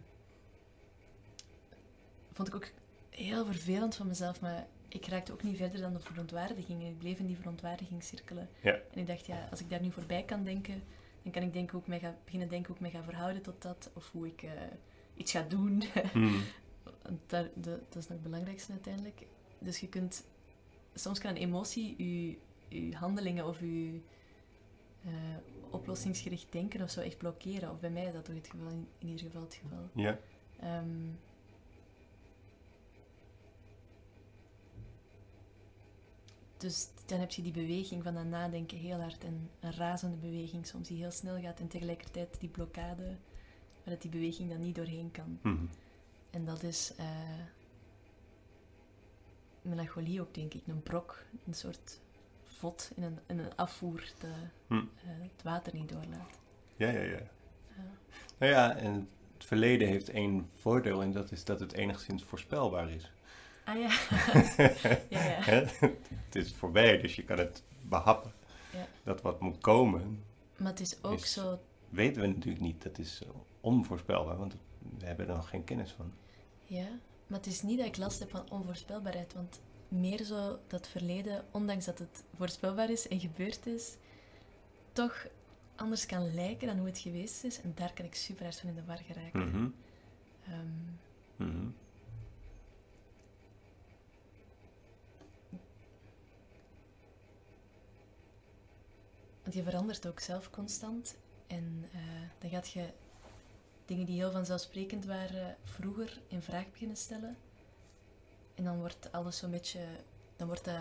vond 2.33 2.49
ik 2.49 2.55
ook 2.55 2.69
heel 3.11 3.45
vervelend 3.45 3.95
van 3.95 4.07
mezelf. 4.07 4.41
Maar 4.41 4.67
ik 4.89 5.07
raakte 5.07 5.33
ook 5.33 5.43
niet 5.43 5.57
verder 5.57 5.81
dan 5.81 5.93
de 5.93 6.01
verontwaardiging. 6.01 6.83
Ik 6.83 6.99
bleef 6.99 7.19
in 7.19 7.27
die 7.27 7.37
verontwaardiging 7.37 8.03
cirkelen. 8.03 8.49
Ja. 8.63 8.73
En 8.73 8.99
ik 8.99 9.07
dacht, 9.07 9.27
ja, 9.27 9.49
als 9.51 9.61
ik 9.61 9.71
daar 9.71 9.81
nu 9.81 9.91
voorbij 9.91 10.23
kan 10.23 10.45
denken, 10.45 10.83
dan 11.23 11.33
kan 11.33 11.43
ik 11.43 11.53
denken 11.53 11.73
hoe 11.73 11.81
ik 11.81 11.87
mij 11.87 11.99
ga, 11.99 12.15
beginnen 12.25 12.49
denken 12.49 12.67
hoe 12.67 12.77
ik 12.77 12.93
mij 12.93 13.01
ga 13.01 13.07
verhouden 13.07 13.43
tot 13.43 13.63
dat. 13.63 13.91
Of 13.95 14.11
hoe 14.11 14.27
ik 14.27 14.43
eh, 14.43 14.51
iets 15.15 15.33
ga 15.33 15.43
doen. 15.43 15.83
Want 17.03 17.21
daar, 17.27 17.49
de, 17.55 17.79
dat 17.89 17.97
is 18.03 18.09
nog 18.09 18.19
het 18.19 18.23
belangrijkste 18.23 18.73
uiteindelijk. 18.73 19.27
Dus 19.59 19.79
je 19.81 19.89
kunt... 19.89 20.25
Soms 20.99 21.19
kan 21.19 21.31
een 21.31 21.37
emotie 21.37 21.95
je, 21.97 22.39
je 22.69 22.97
handelingen 22.97 23.47
of 23.47 23.61
je 23.61 24.01
eh, 25.05 25.13
oplossingsgericht 25.71 26.53
denken 26.53 26.83
of 26.83 26.91
zo 26.91 27.01
echt 27.01 27.19
blokkeren. 27.19 27.71
Of 27.71 27.81
bij 27.81 27.91
mij 27.91 28.07
is 28.07 28.13
dat 28.13 28.25
toch 28.25 28.35
het 28.35 28.49
geval, 28.49 28.69
in, 28.69 28.89
in 28.99 29.09
ieder 29.09 29.25
geval 29.25 29.43
het 29.43 29.55
geval. 29.55 29.89
Ja. 29.95 30.19
Ehm, 30.61 31.11
dus 36.57 36.89
dan 37.07 37.21
heb 37.21 37.31
je 37.31 37.43
die 37.43 37.53
beweging 37.53 38.03
van 38.03 38.15
dat 38.15 38.25
nadenken 38.25 38.79
heel 38.79 39.01
hard 39.01 39.25
en 39.25 39.51
een 39.61 39.73
razende 39.73 40.17
beweging 40.17 40.67
soms 40.67 40.89
die 40.89 40.99
heel 40.99 41.11
snel 41.11 41.41
gaat 41.41 41.61
en 41.61 41.69
tegelijkertijd 41.69 42.41
die 42.41 42.49
blokkade 42.49 43.17
waar 43.85 43.95
dat 43.95 44.03
die 44.03 44.11
beweging 44.11 44.51
dan 44.51 44.61
niet 44.61 44.75
doorheen 44.75 45.11
kan. 45.11 45.39
Mhm. 45.43 45.67
En 46.31 46.45
dat 46.45 46.63
is 46.63 46.93
eh, 46.97 47.07
melancholie 49.69 50.21
ook, 50.21 50.35
denk 50.35 50.55
ik. 50.55 50.63
Een 50.67 50.83
brok, 50.83 51.23
een 51.47 51.55
soort 51.55 52.01
vod 52.45 52.91
in 52.97 53.03
een, 53.03 53.19
in 53.27 53.39
een 53.39 53.57
afvoer 53.57 54.05
dat 54.21 54.31
Hm. 54.67 54.75
eh, 54.75 54.83
het 55.33 55.43
water 55.43 55.75
niet 55.75 55.89
doorlaat. 55.89 56.39
Ja, 56.77 56.89
ja, 56.89 57.01
ja. 57.01 57.19
Nou 58.39 58.53
ja, 58.53 58.77
en 58.77 59.09
het 59.35 59.45
verleden 59.47 59.89
heeft 59.89 60.09
één 60.09 60.51
voordeel 60.55 61.03
en 61.03 61.13
dat 61.13 61.33
is 61.33 61.45
dat 61.45 61.61
het 61.61 61.73
enigszins 61.73 62.23
voorspelbaar 62.25 62.91
is. 62.91 63.11
Ah 63.65 63.77
ja. 63.79 63.89
ja, 65.09 65.41
het 66.25 66.35
is 66.35 66.55
voorbij, 66.55 66.99
dus 67.01 67.17
je 67.17 67.25
kan 67.25 67.39
het 67.39 67.63
behappen. 67.83 68.33
Ja. 68.73 68.87
Dat 69.05 69.23
wat 69.23 69.41
moet 69.41 69.59
komen, 69.59 70.25
Maar 70.57 70.71
het 70.71 70.81
is 70.81 71.03
ook 71.05 71.19
Is- 71.19 71.33
zo, 71.33 71.59
weten 71.89 72.23
we 72.23 72.29
natuurlijk 72.29 72.61
niet. 72.65 72.83
Dat 72.83 72.99
is 72.99 73.23
onvoorspelbaar, 73.61 74.37
want 74.37 74.57
we 74.99 75.07
hebben 75.07 75.29
er 75.29 75.35
nog 75.37 75.49
geen 75.49 75.65
kennis 75.65 75.91
van. 75.93 76.13
ja. 76.67 76.87
Maar 77.27 77.39
het 77.39 77.47
is 77.47 77.63
niet 77.63 77.79
dat 77.79 77.87
ik 77.87 77.97
last 77.97 78.19
heb 78.19 78.31
van 78.31 78.51
onvoorspelbaarheid, 78.51 79.33
want 79.33 79.61
meer 79.89 80.25
zo 80.25 80.59
dat 80.67 80.81
het 80.81 80.89
verleden, 80.89 81.45
ondanks 81.51 81.85
dat 81.85 81.99
het 81.99 82.25
voorspelbaar 82.37 82.91
is 82.91 83.09
en 83.09 83.21
gebeurd 83.21 83.67
is, 83.67 83.97
toch 84.93 85.27
anders 85.77 86.07
kan 86.07 86.35
lijken 86.35 86.67
dan 86.67 86.79
hoe 86.79 86.87
het 86.87 86.99
geweest 86.99 87.45
is. 87.45 87.61
En 87.61 87.73
daar 87.75 87.93
kan 87.93 88.05
ik 88.05 88.15
super 88.15 88.43
hard 88.45 88.61
van 88.61 88.69
in 88.69 88.75
de 88.75 88.85
war 88.85 89.03
geraken. 89.07 89.73
Mhm. 91.37 91.69
Want 99.43 99.59
je 99.59 99.63
verandert 99.63 100.07
ook 100.07 100.21
zelf 100.21 100.51
constant. 100.51 101.17
En 101.47 101.85
eh, 101.93 102.01
dan 102.39 102.51
gaat 102.51 102.71
je 102.71 102.87
dingen 103.87 104.07
die 104.07 104.17
heel 104.17 104.31
vanzelfsprekend 104.31 105.05
waren 105.05 105.57
vroeger 105.65 106.21
in 106.29 106.43
vraag 106.43 106.71
beginnen 106.71 106.97
stellen. 106.97 107.37
En 108.55 108.65
dan 108.65 108.79
wordt 108.79 109.13
alles 109.13 109.39
zo'n 109.39 109.51
beetje... 109.51 109.81
Dan 110.37 110.47
wordt 110.47 110.65
dat, 110.65 110.81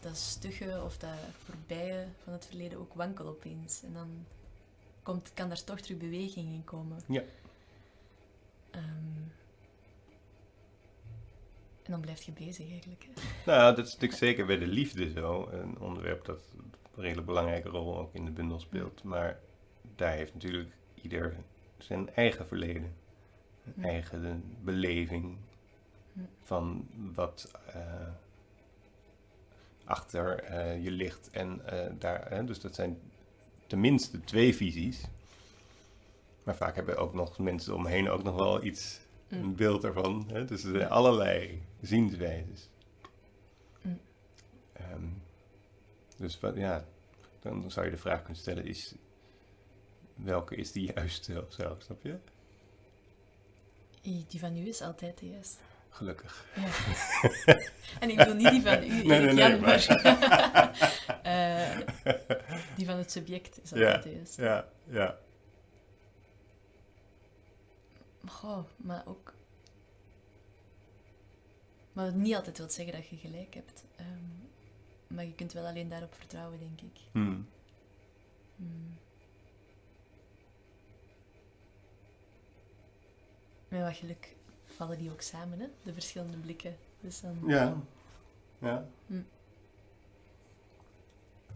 dat 0.00 0.16
stugge 0.16 0.82
of 0.84 0.98
dat 0.98 1.18
voorbije 1.44 2.06
van 2.22 2.32
het 2.32 2.46
verleden 2.46 2.78
ook 2.78 2.94
wankel 2.94 3.26
opeens. 3.26 3.82
En 3.82 3.92
dan 3.92 4.26
komt, 5.02 5.30
kan 5.34 5.48
daar 5.48 5.64
toch 5.64 5.80
terug 5.80 5.98
beweging 5.98 6.52
in 6.52 6.64
komen. 6.64 6.98
Ja. 7.06 7.22
Ehm, 8.70 8.84
en 11.82 11.92
dan 11.92 12.00
blijf 12.00 12.22
je 12.22 12.32
bezig 12.32 12.70
eigenlijk. 12.70 13.08
hè. 13.14 13.52
Nou, 13.52 13.74
dat 13.74 13.86
is 13.86 13.92
natuurlijk 13.92 14.20
zeker 14.20 14.46
bij 14.46 14.58
de 14.58 14.66
liefde 14.66 15.10
zo. 15.10 15.48
Een 15.50 15.78
onderwerp 15.78 16.24
dat 16.24 16.40
een 16.54 17.02
redelijk 17.02 17.26
belangrijke 17.26 17.68
rol 17.68 17.98
ook 17.98 18.14
in 18.14 18.24
de 18.24 18.30
bundel 18.30 18.60
speelt. 18.60 19.02
Maar 19.02 19.38
daar 19.96 20.12
heeft 20.12 20.34
natuurlijk 20.34 20.74
ieder 20.94 21.36
zijn 21.78 22.14
eigen 22.14 22.46
verleden. 22.46 22.94
Een 23.64 23.72
Ja. 23.76 23.82
eigen 23.88 24.44
beleving 24.62 25.36
Ja. 26.12 26.22
van 26.42 26.88
wat 27.14 27.50
eh, 27.72 28.08
achter 29.84 30.38
eh, 30.42 30.84
je 30.84 30.90
ligt. 30.90 31.30
En 31.30 31.60
eh, 31.66 31.92
daar, 31.98 32.46
dus 32.46 32.60
dat 32.60 32.74
zijn 32.74 32.98
tenminste 33.66 34.20
twee 34.20 34.54
visies. 34.56 35.04
Maar 36.42 36.56
vaak 36.56 36.74
hebben 36.74 36.96
ook 36.96 37.14
nog 37.14 37.38
mensen 37.38 37.74
omheen 37.74 38.10
ook 38.10 38.22
nog 38.22 38.34
wel 38.36 38.64
iets, 38.64 39.00
Mm. 39.28 39.42
een 39.42 39.54
beeld 39.54 39.84
ervan. 39.84 40.24
Hè? 40.32 40.44
Dus 40.44 40.64
er 40.64 40.70
zijn 40.78 40.88
allerlei 40.90 41.62
zienswijzes. 41.80 42.68
Mm. 43.82 43.98
Ehm, 44.72 45.06
dus 46.16 46.40
wat, 46.40 46.56
ja, 46.56 46.84
dan 47.40 47.70
zou 47.70 47.84
je 47.86 47.92
de 47.92 47.98
vraag 47.98 48.18
kunnen 48.18 48.36
stellen, 48.42 48.64
is 48.64 48.94
welke 50.16 50.56
is 50.56 50.72
de 50.72 50.80
juiste 50.80 51.44
of 51.46 51.52
zo, 51.52 51.76
snap 51.78 52.02
je? 52.02 52.16
Die 54.28 54.40
van 54.40 54.56
u 54.56 54.66
is 54.68 54.80
altijd 54.80 55.18
de 55.18 55.28
juiste. 55.30 55.58
Gelukkig. 55.88 56.46
Ja. 56.56 56.66
en 58.00 58.10
ik 58.10 58.16
bedoel 58.16 58.34
niet 58.34 58.50
die 58.50 58.62
van 58.62 58.82
u, 58.82 58.86
Nee, 58.88 59.20
nee, 59.20 59.32
nee, 59.32 59.60
maar- 59.60 59.86
eh, 61.22 61.78
die 62.76 62.86
van 62.86 62.96
het 62.96 63.10
subject 63.12 63.62
is 63.62 63.72
altijd 63.72 63.94
Ja. 64.04 64.10
de 64.10 64.14
juiste. 64.16 64.42
Ja, 64.42 64.68
ja. 64.90 65.18
Goh, 68.26 68.64
maar 68.76 69.02
ook... 69.06 69.34
Maar 71.92 72.04
wat 72.04 72.14
niet 72.14 72.34
altijd 72.34 72.58
wil 72.58 72.68
zeggen 72.70 72.94
dat 72.94 73.08
je 73.08 73.16
gelijk 73.16 73.54
hebt. 73.54 73.84
Ehm, 73.96 74.06
maar 75.06 75.24
je 75.24 75.32
kunt 75.34 75.52
wel 75.52 75.66
alleen 75.66 75.88
daarop 75.88 76.14
vertrouwen, 76.14 76.58
denk 76.58 76.80
ik. 76.80 77.00
Hmm. 77.12 77.48
Hmm. 78.56 78.96
Met 83.68 83.82
wat 83.82 83.96
geluk 83.96 84.34
vallen 84.64 84.98
die 84.98 85.10
ook 85.10 85.20
samen, 85.20 85.60
hè? 85.60 85.66
de 85.82 85.92
verschillende 85.92 86.36
blikken. 86.36 86.76
Dus 87.00 87.20
dan... 87.20 87.38
Ja. 87.46 87.76
Ja. 88.58 88.86
Hm. 89.06 89.20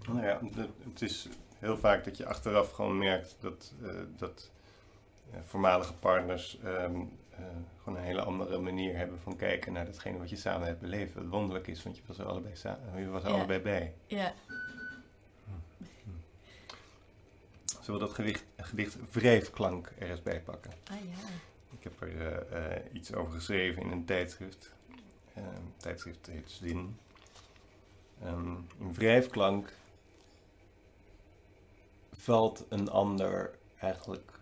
Nou 0.09 0.23
ja, 0.27 0.41
het 0.89 1.03
is 1.03 1.29
heel 1.59 1.79
vaak 1.79 2.05
dat 2.05 2.17
je 2.17 2.27
achteraf 2.27 2.71
gewoon 2.71 2.99
merkt 2.99 3.37
dat, 3.41 3.73
eh, 3.83 3.91
dat 4.17 4.51
eh, 5.33 5.41
voormalige 5.45 5.93
partners 5.93 6.59
ehm, 6.65 7.01
eh, 7.31 7.45
gewoon 7.83 7.99
een 7.99 8.05
hele 8.05 8.23
andere 8.23 8.59
manier 8.59 8.97
hebben 8.97 9.21
van 9.21 9.37
kijken 9.37 9.73
naar 9.73 9.85
datgene 9.85 10.19
wat 10.19 10.31
je 10.31 10.37
samen 10.37 10.67
hebt 10.67 10.81
beleefd. 10.81 11.15
Wat 11.15 11.27
wonderlijk 11.27 11.67
is, 11.67 11.83
want 11.83 11.97
je 11.97 12.03
was 12.07 12.19
er 12.19 12.27
allebei, 12.27 12.55
je 12.97 13.09
was 13.09 13.23
er 13.23 13.29
Ja. 13.31 13.35
allebei 13.37 13.61
bij. 13.61 13.95
Ja, 14.07 14.35
Zullen 17.81 18.01
we 18.01 18.07
dat 18.07 18.15
gedicht, 18.15 18.45
gedicht 18.57 18.97
Wrijfklank 19.13 19.93
er 19.99 20.11
eens 20.11 20.23
bij 20.23 20.41
pakken? 20.41 20.71
ah 20.91 20.97
ja. 20.97 21.29
Ik 21.71 21.85
heb 21.85 22.01
er 22.01 22.47
eh, 22.49 22.95
iets 22.95 23.15
over 23.15 23.33
geschreven 23.33 23.83
in 23.83 23.91
een 23.91 24.05
tijdschrift. 24.05 24.73
Ehm, 25.35 25.47
het 25.47 25.81
tijdschrift 25.83 26.27
heet 26.27 26.51
Zin. 26.51 26.97
Ehm 28.23 28.57
in 28.79 28.95
wrijfklank 28.95 29.73
valt 32.13 32.65
een 32.69 32.89
ander 32.89 33.59
eigenlijk 33.79 34.33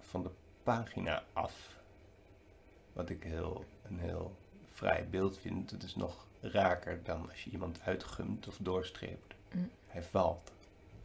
van 0.00 0.22
de 0.22 0.30
pagina 0.62 1.24
af. 1.32 1.78
Wat 2.92 3.10
ik 3.10 3.22
heel, 3.22 3.64
een 3.82 3.98
heel 3.98 4.36
fraai 4.72 5.04
beeld 5.04 5.38
vind. 5.38 5.70
Het 5.70 5.82
is 5.82 5.94
nog 5.94 6.26
raker 6.40 7.00
dan 7.02 7.30
als 7.30 7.44
je 7.44 7.50
iemand 7.50 7.80
uitgumt 7.84 8.48
of 8.48 8.56
doorstreept. 8.60 9.34
Mm. 9.52 9.70
Hij 9.86 10.02
valt. 10.02 10.52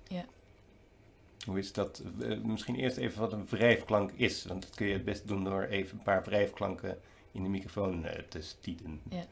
Ja. 0.07 0.25
Hoe 1.49 1.59
is 1.59 1.73
dat? 1.73 2.01
Eh, 2.21 2.37
misschien 2.37 2.75
eerst 2.75 2.97
even 2.97 3.19
wat 3.19 3.33
een 3.33 3.45
wrijfklank 3.45 4.11
is. 4.11 4.45
Want 4.45 4.61
dat 4.61 4.75
kun 4.75 4.87
je 4.87 4.93
het 4.93 5.05
best 5.05 5.27
doen 5.27 5.43
door 5.43 5.63
even 5.63 5.97
een 5.97 6.03
paar 6.03 6.23
wrijfklanken 6.23 6.99
in 7.31 7.43
de 7.43 7.49
microfoon 7.49 8.05
eh, 8.05 8.23
te 8.23 8.41
stieten. 8.41 9.01
Het 9.09 9.27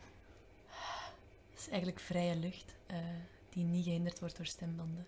is 1.59 1.67
eigenlijk 1.69 1.99
vrije 1.99 2.35
lucht 2.35 2.75
eh, 2.85 2.97
die 3.49 3.63
niet 3.63 3.83
gehinderd 3.83 4.19
wordt 4.19 4.37
door 4.37 4.45
stembanden. 4.45 5.05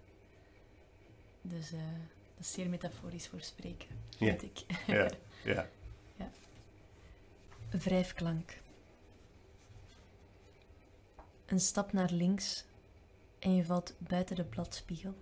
Dus 1.42 1.70
dat 1.70 1.80
is 2.40 2.52
zeer 2.52 2.70
metaforisch 2.70 3.28
voor 3.28 3.42
spreken, 3.42 3.88
Ja. 4.18 4.28
vind 4.28 4.44
ik. 4.44 4.66
Ja, 4.88 5.10
ja. 5.44 5.70
Wrijfklank. 7.70 8.58
Een 11.46 11.60
stap 11.60 11.94
naar 11.94 12.12
links 12.12 12.66
en 13.40 13.56
je 13.56 13.66
valt 13.66 13.94
buiten 13.98 14.36
de 14.36 14.44
bladspiegel. 14.44 15.16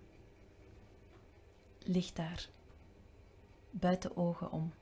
Ligt 1.87 2.15
daar. 2.15 2.49
Buiten 3.69 4.17
ogen 4.17 4.51
om. 4.51 4.73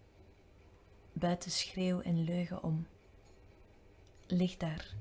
Buiten 1.13 1.51
schreeuw 1.51 2.01
en 2.01 2.23
leugen 2.23 2.63
om. 2.63 2.87
Ligt 4.27 4.59
daar. 4.59 4.95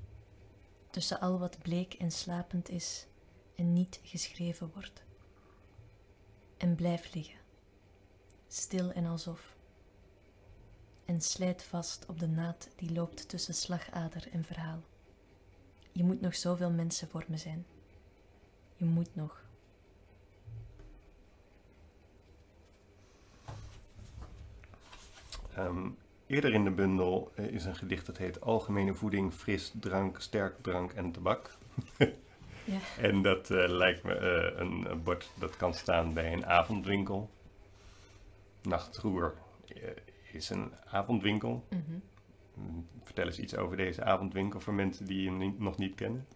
Tussen 0.90 1.20
al 1.20 1.38
wat 1.38 1.58
bleek 1.58 1.94
en 1.94 2.10
slapend 2.10 2.68
is 2.68 3.06
en 3.54 3.72
niet 3.72 4.00
geschreven 4.02 4.70
wordt. 4.74 5.02
En 6.56 6.74
blijf 6.74 7.14
liggen. 7.14 7.38
Stil 8.48 8.92
en 8.92 9.06
alsof 9.06 9.56
en 11.04 11.20
slijt 11.20 11.62
vast 11.62 12.06
op 12.06 12.18
de 12.18 12.28
naad 12.28 12.68
die 12.76 12.92
loopt 12.92 13.28
tussen 13.28 13.54
slagader 13.54 14.28
en 14.32 14.44
verhaal. 14.44 14.82
Je 15.92 16.04
moet 16.04 16.20
nog 16.20 16.34
zoveel 16.34 16.70
mensen 16.70 17.08
voor 17.08 17.24
me 17.28 17.36
zijn. 17.36 17.66
Je 18.76 18.84
moet 18.84 19.14
nog. 19.14 19.43
Ehm, 25.54 25.88
eerder 26.26 26.52
in 26.52 26.64
de 26.64 26.70
bundel 26.70 27.32
eh, 27.34 27.46
is 27.46 27.64
een 27.64 27.76
gedicht 27.76 28.06
dat 28.06 28.16
heet 28.16 28.40
Algemene 28.40 28.94
voeding, 28.94 29.32
fris, 29.32 29.72
drank, 29.80 30.20
sterkdrank 30.20 30.92
en 30.92 31.12
tabak. 31.12 31.50
Ja. 32.66 32.78
En 33.02 33.22
dat 33.22 33.50
eh, 33.50 33.68
lijkt 33.68 34.02
me 34.02 34.14
eh, 34.14 34.60
een, 34.60 34.90
een 34.90 35.02
bord 35.02 35.30
dat 35.38 35.56
kan 35.56 35.74
staan 35.74 36.12
bij 36.12 36.32
een 36.32 36.46
avondwinkel. 36.46 37.30
Nachtroer 38.62 39.34
is 40.32 40.50
een 40.50 40.72
avondwinkel. 40.84 41.64
Mhm. 41.68 41.98
Vertel 43.02 43.26
eens 43.26 43.38
iets 43.38 43.56
over 43.56 43.76
deze 43.76 44.04
avondwinkel 44.04 44.60
voor 44.60 44.74
mensen 44.74 45.06
die 45.06 45.30
hem 45.30 45.54
nog 45.58 45.78
niet 45.78 45.94
kennen. 45.94 46.26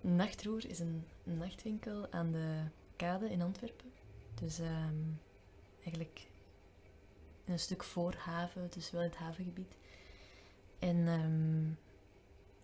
Nachtroer 0.00 0.68
is 0.68 0.78
een 0.78 1.04
nachtwinkel 1.22 2.06
aan 2.10 2.32
de 2.32 2.60
kade 2.96 3.30
in 3.30 3.42
Antwerpen. 3.42 3.92
Dus 4.34 4.58
ehm, 4.58 4.96
eigenlijk 5.84 6.26
een 7.46 7.58
stuk 7.58 7.84
voor 7.84 8.14
haven, 8.14 8.68
dus 8.70 8.90
wel 8.90 9.00
in 9.02 9.08
het 9.08 9.16
havengebied. 9.18 9.76
En 10.78 11.08
ehm, 11.08 11.64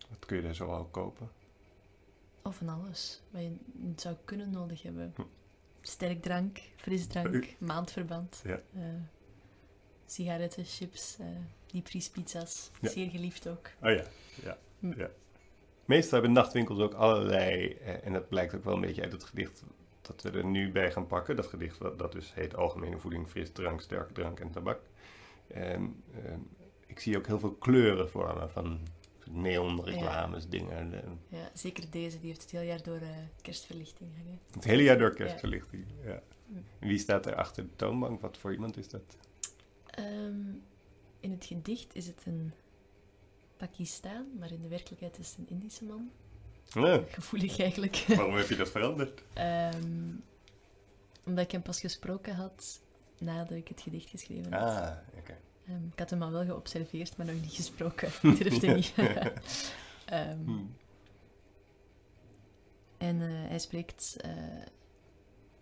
Wat 0.09 0.25
kun 0.25 0.37
je 0.37 0.43
daar 0.43 0.55
zo 0.55 0.67
al 0.71 0.85
kopen? 0.85 1.29
Of 2.43 2.55
van 2.55 2.69
alles. 2.69 3.21
Wat 3.31 3.41
je 3.41 3.55
niet 3.71 4.01
zou 4.01 4.15
kunnen 4.25 4.49
nodig 4.51 4.81
hebben. 4.81 5.13
Hm. 5.15 5.21
Sterkdrank, 5.81 6.59
frisdrank, 6.75 7.55
maandverband. 7.59 8.41
Ja. 8.45 8.61
eh, 8.75 8.83
sigaretten, 10.05 10.65
chips, 10.65 11.17
eh 11.19 11.25
diepvriespizza's. 11.71 12.71
Ja. 12.81 12.89
Zeer 12.89 13.09
geliefd 13.09 13.47
ook. 13.47 13.69
Oh 13.81 13.89
ja, 13.91 14.03
ja, 14.43 14.57
Hm. 14.79 14.99
ja. 14.99 15.09
Meestal 15.85 16.11
hebben 16.13 16.31
nachtwinkels 16.31 16.79
ook 16.79 16.93
allerlei, 16.93 17.73
eh, 17.73 18.05
en 18.05 18.13
dat 18.13 18.27
blijkt 18.29 18.55
ook 18.55 18.63
wel 18.63 18.73
een 18.73 18.81
beetje 18.81 19.01
uit 19.01 19.11
het 19.11 19.23
gedicht 19.23 19.63
dat 20.15 20.21
we 20.21 20.37
er 20.37 20.45
nu 20.45 20.71
bij 20.71 20.91
gaan 20.91 21.07
pakken. 21.07 21.35
Dat 21.35 21.47
gedicht 21.47 21.77
wat- 21.77 21.99
dat 21.99 22.11
dus 22.11 22.33
heet 22.33 22.55
Algemene 22.55 22.97
Voeding, 22.97 23.27
Frisdrank, 23.27 23.81
Sterke 23.81 24.13
Drank 24.13 24.39
en 24.39 24.51
Tabak. 24.51 24.79
En, 25.47 26.03
ehm, 26.25 26.39
ik 26.85 26.99
zie 26.99 27.17
ook 27.17 27.27
heel 27.27 27.39
veel 27.39 27.53
kleuren 27.53 28.09
voor 28.09 28.33
me 28.39 28.47
van 28.47 28.79
neonreclames, 29.31 30.47
dingen. 30.49 30.93
Ja, 31.27 31.49
zeker 31.53 31.89
deze, 31.89 32.19
die 32.19 32.27
heeft 32.27 32.41
het 32.41 32.51
hele 32.51 32.65
jaar 32.65 32.83
door 32.83 32.95
eh, 32.97 33.07
kerstverlichting 33.41 34.09
hangen. 34.17 34.39
Het 34.53 34.63
hele 34.63 34.83
jaar 34.83 34.97
door 34.97 35.13
kerstverlichting. 35.13 35.85
Ja. 36.03 36.21
Wie 36.79 36.97
staat 36.97 37.25
er 37.25 37.35
achter 37.35 37.63
de 37.63 37.75
toonbank? 37.75 38.21
Wat 38.21 38.37
voor 38.37 38.51
iemand 38.53 38.77
is 38.77 38.89
dat? 38.89 39.17
Ehm, 39.85 40.41
in 41.19 41.31
het 41.31 41.45
gedicht 41.45 41.95
is 41.95 42.07
het 42.07 42.23
een 42.25 42.51
Pakistaan, 43.57 44.25
maar 44.39 44.51
in 44.51 44.61
de 44.61 44.67
werkelijkheid 44.67 45.17
is 45.19 45.29
het 45.29 45.37
een 45.39 45.49
Indische 45.49 45.83
man. 45.85 46.11
Gevoelig 47.09 47.59
eigenlijk. 47.59 47.95
waarom 48.07 48.35
heb 48.35 48.49
je 48.49 48.55
dat 48.55 48.69
veranderd? 48.69 49.23
Ehm, 49.33 50.11
omdat 51.25 51.45
ik 51.45 51.51
hem 51.51 51.61
pas 51.61 51.79
gesproken 51.79 52.35
had 52.35 52.81
nadat 53.17 53.57
ik 53.57 53.67
het 53.67 53.81
gedicht 53.81 54.09
geschreven 54.09 54.53
had. 54.53 54.61
Ah, 54.61 54.97
oké. 55.17 55.37
Ehm, 55.67 55.85
ik 55.91 55.99
had 55.99 56.09
hem 56.09 56.21
al 56.21 56.31
wel 56.31 56.45
geobserveerd, 56.45 57.17
maar 57.17 57.25
nog 57.25 57.41
niet 57.41 57.53
gesproken. 57.53 58.07
Ik 58.31 58.37
durfde 58.37 58.67
niet. 58.67 58.93
Hm. 60.45 60.65
En 62.97 63.21
eh, 63.21 63.27
hij 63.49 63.59
spreekt... 63.59 64.15
eh, 64.21 64.31
hij 64.31 64.67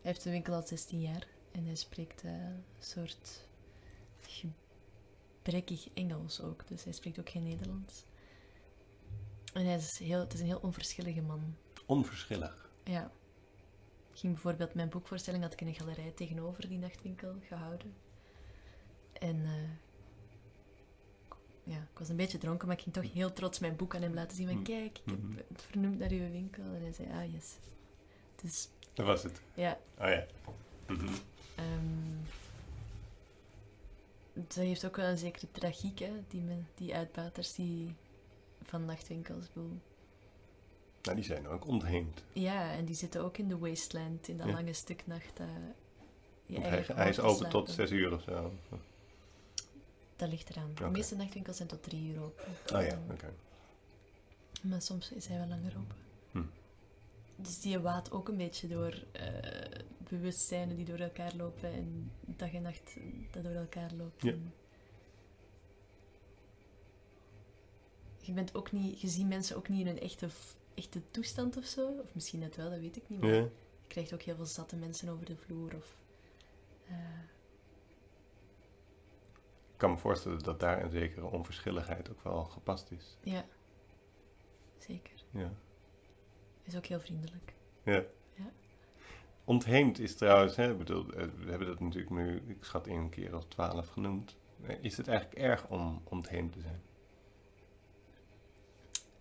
heeft 0.02 0.24
de 0.24 0.30
winkel 0.30 0.54
al 0.54 0.68
16 0.68 1.02
jaar. 1.02 1.28
En 1.52 1.66
hij 1.66 1.76
spreekt 1.76 2.24
eh, 2.24 2.32
een 2.32 2.64
soort 2.80 3.48
gebrekkig 4.22 5.90
Engels 5.94 6.42
ook. 6.42 6.68
Dus 6.68 6.84
hij 6.84 6.94
spreekt 6.94 7.20
ook 7.20 7.30
geen 7.30 7.44
Nederlands. 7.44 8.06
En 9.58 9.66
hij 9.66 9.76
is 9.76 9.98
heel, 10.00 10.20
het 10.20 10.34
is 10.34 10.40
een 10.40 10.46
heel 10.46 10.60
onverschillige 10.62 11.22
man. 11.22 11.56
Onverschillig. 11.86 12.70
Ja. 12.84 13.12
Ik 14.14 14.18
ging 14.20 14.34
bijvoorbeeld 14.34 14.74
mijn 14.74 14.90
boekvoorstelling 14.90 15.44
had 15.44 15.54
ik 15.54 15.62
in 15.62 15.68
een 15.68 15.76
galerij 15.76 16.12
tegenover 16.16 16.68
die 16.70 16.78
nachtwinkel 16.78 17.36
gehouden. 17.48 17.94
En 19.14 19.46
eh, 19.46 19.70
ja, 21.64 21.78
ik 21.78 22.00
was 22.00 22.10
een 22.10 22.16
beetje 22.16 22.38
dronken, 22.38 22.68
maar 22.68 22.76
ik 22.78 22.84
ging 22.84 22.96
toch 22.96 23.14
heel 23.14 23.34
trots 23.34 23.60
mijn 23.60 23.76
boek 23.76 23.96
aan 23.96 24.02
hem 24.02 24.14
laten 24.14 24.38
zien. 24.38 24.48
Van 24.48 24.58
Mm. 24.58 24.64
kijk, 24.64 24.98
ik 24.98 25.02
heb 25.06 25.24
Mhm. 25.24 25.38
het 25.48 25.62
vernoemd 25.62 26.00
naar 26.00 26.10
uw 26.12 26.32
winkel. 26.32 26.64
En 26.64 26.82
hij 26.82 26.94
zei, 26.94 27.08
ah 27.12 27.34
yes. 27.34 27.56
Dus 28.36 28.70
Dat 28.94 29.06
was 29.06 29.24
het. 29.24 29.42
ja, 29.54 29.78
Oh 30.00 30.08
ja. 30.10 30.26
Dat 34.34 34.54
heeft 34.56 34.86
ook 34.86 34.96
wel 34.96 35.06
een 35.10 35.18
zekere 35.18 35.48
tragiek, 35.52 36.00
hè, 36.00 36.12
die, 36.28 36.42
men, 36.42 36.68
die 36.76 36.96
uitbaters 36.96 37.54
die 37.54 37.96
van 38.68 38.86
nachtwinkels. 38.86 39.46
Ik 39.46 39.54
bedoel, 39.54 39.80
Nou, 41.02 41.16
die 41.16 41.26
zijn 41.26 41.48
ook 41.48 41.68
ontheemd. 41.68 42.24
Ja, 42.34 42.72
en 42.72 42.86
die 42.86 42.96
zitten 42.96 43.24
ook 43.24 43.38
in 43.38 43.48
de 43.48 43.58
wasteland, 43.58 44.28
in 44.28 44.38
dat 44.38 44.48
Ja. 44.48 44.54
lange 44.54 44.74
stuk 44.74 45.08
nacht. 45.08 45.38
dat 45.38 45.48
je 46.46 46.60
hij, 46.60 46.86
hij 46.94 47.10
is 47.10 47.20
open 47.20 47.50
tot 47.50 47.70
zes 47.70 47.92
uur 47.92 48.14
of 48.14 48.22
zo. 48.22 48.52
Dat 50.16 50.30
ligt 50.30 50.50
eraan. 50.50 50.72
De 50.76 50.82
Oké. 50.84 50.92
meeste 50.92 51.16
nachtwinkels 51.16 51.56
zijn 51.58 51.68
tot 51.70 51.84
drie 51.84 52.08
uur 52.14 52.22
open. 52.24 52.46
Oh 52.76 52.82
ja, 52.82 53.00
oké. 53.12 53.34
Maar 54.62 54.82
soms 54.82 55.12
is 55.12 55.28
hij 55.28 55.38
wel 55.38 55.48
langer 55.48 55.74
open. 55.78 55.96
Hm. 56.32 56.42
Dus 57.36 57.62
die 57.62 57.80
waat 57.80 58.12
ook 58.12 58.28
een 58.28 58.38
beetje 58.38 58.68
door 58.68 59.04
eh, 59.12 59.28
bewustzijnen 60.10 60.76
die 60.76 60.86
door 60.86 60.98
elkaar 61.00 61.36
lopen 61.36 61.72
en 61.74 62.12
dag 62.26 62.54
en 62.54 62.62
nacht 62.62 62.96
dat 63.32 63.44
door 63.44 63.54
elkaar 63.54 63.92
loopt. 63.98 64.22
Ja. 64.24 64.32
En 64.32 64.54
je, 68.28 68.34
bent 68.34 68.56
ook 68.56 68.72
niet, 68.72 69.02
je 69.02 69.08
ziet 69.08 69.28
mensen 69.28 69.56
ook 69.56 69.70
niet 69.70 69.80
in 69.80 69.88
een 69.88 70.00
echte, 70.00 70.28
echte 70.74 71.02
toestand 71.12 71.58
of 71.58 71.66
zo. 71.66 71.88
Of 72.04 72.14
misschien 72.16 72.40
net 72.40 72.56
wel, 72.56 72.70
dat 72.70 72.80
weet 72.80 72.96
ik 72.98 73.10
niet. 73.10 73.22
Maar 73.22 73.30
Ja. 73.34 73.36
je 73.42 73.50
krijgt 73.88 74.14
ook 74.14 74.22
heel 74.22 74.36
veel 74.36 74.46
zatte 74.46 74.76
mensen 74.76 75.10
over 75.10 75.26
de 75.26 75.36
vloer. 75.36 75.76
Of, 75.76 75.96
eh, 76.88 76.96
Ik 79.72 79.84
kan 79.84 79.92
me 79.92 79.98
voorstellen 79.98 80.44
dat 80.44 80.60
daar 80.60 80.84
een 80.84 80.90
zekere 80.90 81.26
onverschilligheid 81.26 82.10
ook 82.10 82.24
wel 82.24 82.44
gepast 82.44 82.92
is. 82.92 83.18
ja, 83.24 83.46
zeker. 84.78 85.24
Ja. 85.32 85.52
Is 86.64 86.76
ook 86.76 86.86
heel 86.86 87.00
vriendelijk. 87.00 87.54
ja. 87.84 88.04
Ja. 88.34 88.52
Ontheemd 89.44 90.00
is 90.00 90.16
trouwens, 90.16 90.56
hè, 90.56 90.76
bedoel, 90.76 91.14
eh, 91.14 91.28
we 91.38 91.50
hebben 91.50 91.68
dat 91.68 91.80
natuurlijk 91.80 92.12
nu, 92.12 92.42
ik 92.48 92.64
schat 92.64 92.88
een 92.88 93.10
keer 93.10 93.36
of 93.36 93.46
twaalf 93.46 93.88
genoemd. 93.88 94.38
Eh, 94.64 94.76
Is 94.84 94.98
het 94.98 95.08
eigenlijk 95.08 95.40
erg 95.40 95.68
om 95.68 96.02
ontheemd 96.04 96.52
te 96.54 96.62
zijn? 96.62 96.82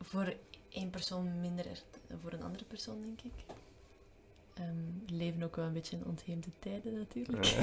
Voor 0.00 0.36
één 0.68 0.90
persoon 0.90 1.40
minder 1.40 1.66
dan 2.06 2.20
voor 2.20 2.32
een 2.32 2.42
andere 2.42 2.64
persoon, 2.64 3.00
denk 3.00 3.20
ik. 3.20 3.44
We 4.54 5.14
leven 5.14 5.42
ook 5.42 5.56
wel 5.56 5.64
een 5.64 5.72
beetje 5.72 5.96
in 5.96 6.04
ontheemde 6.04 6.50
tijden, 6.58 6.94
natuurlijk. 6.94 7.46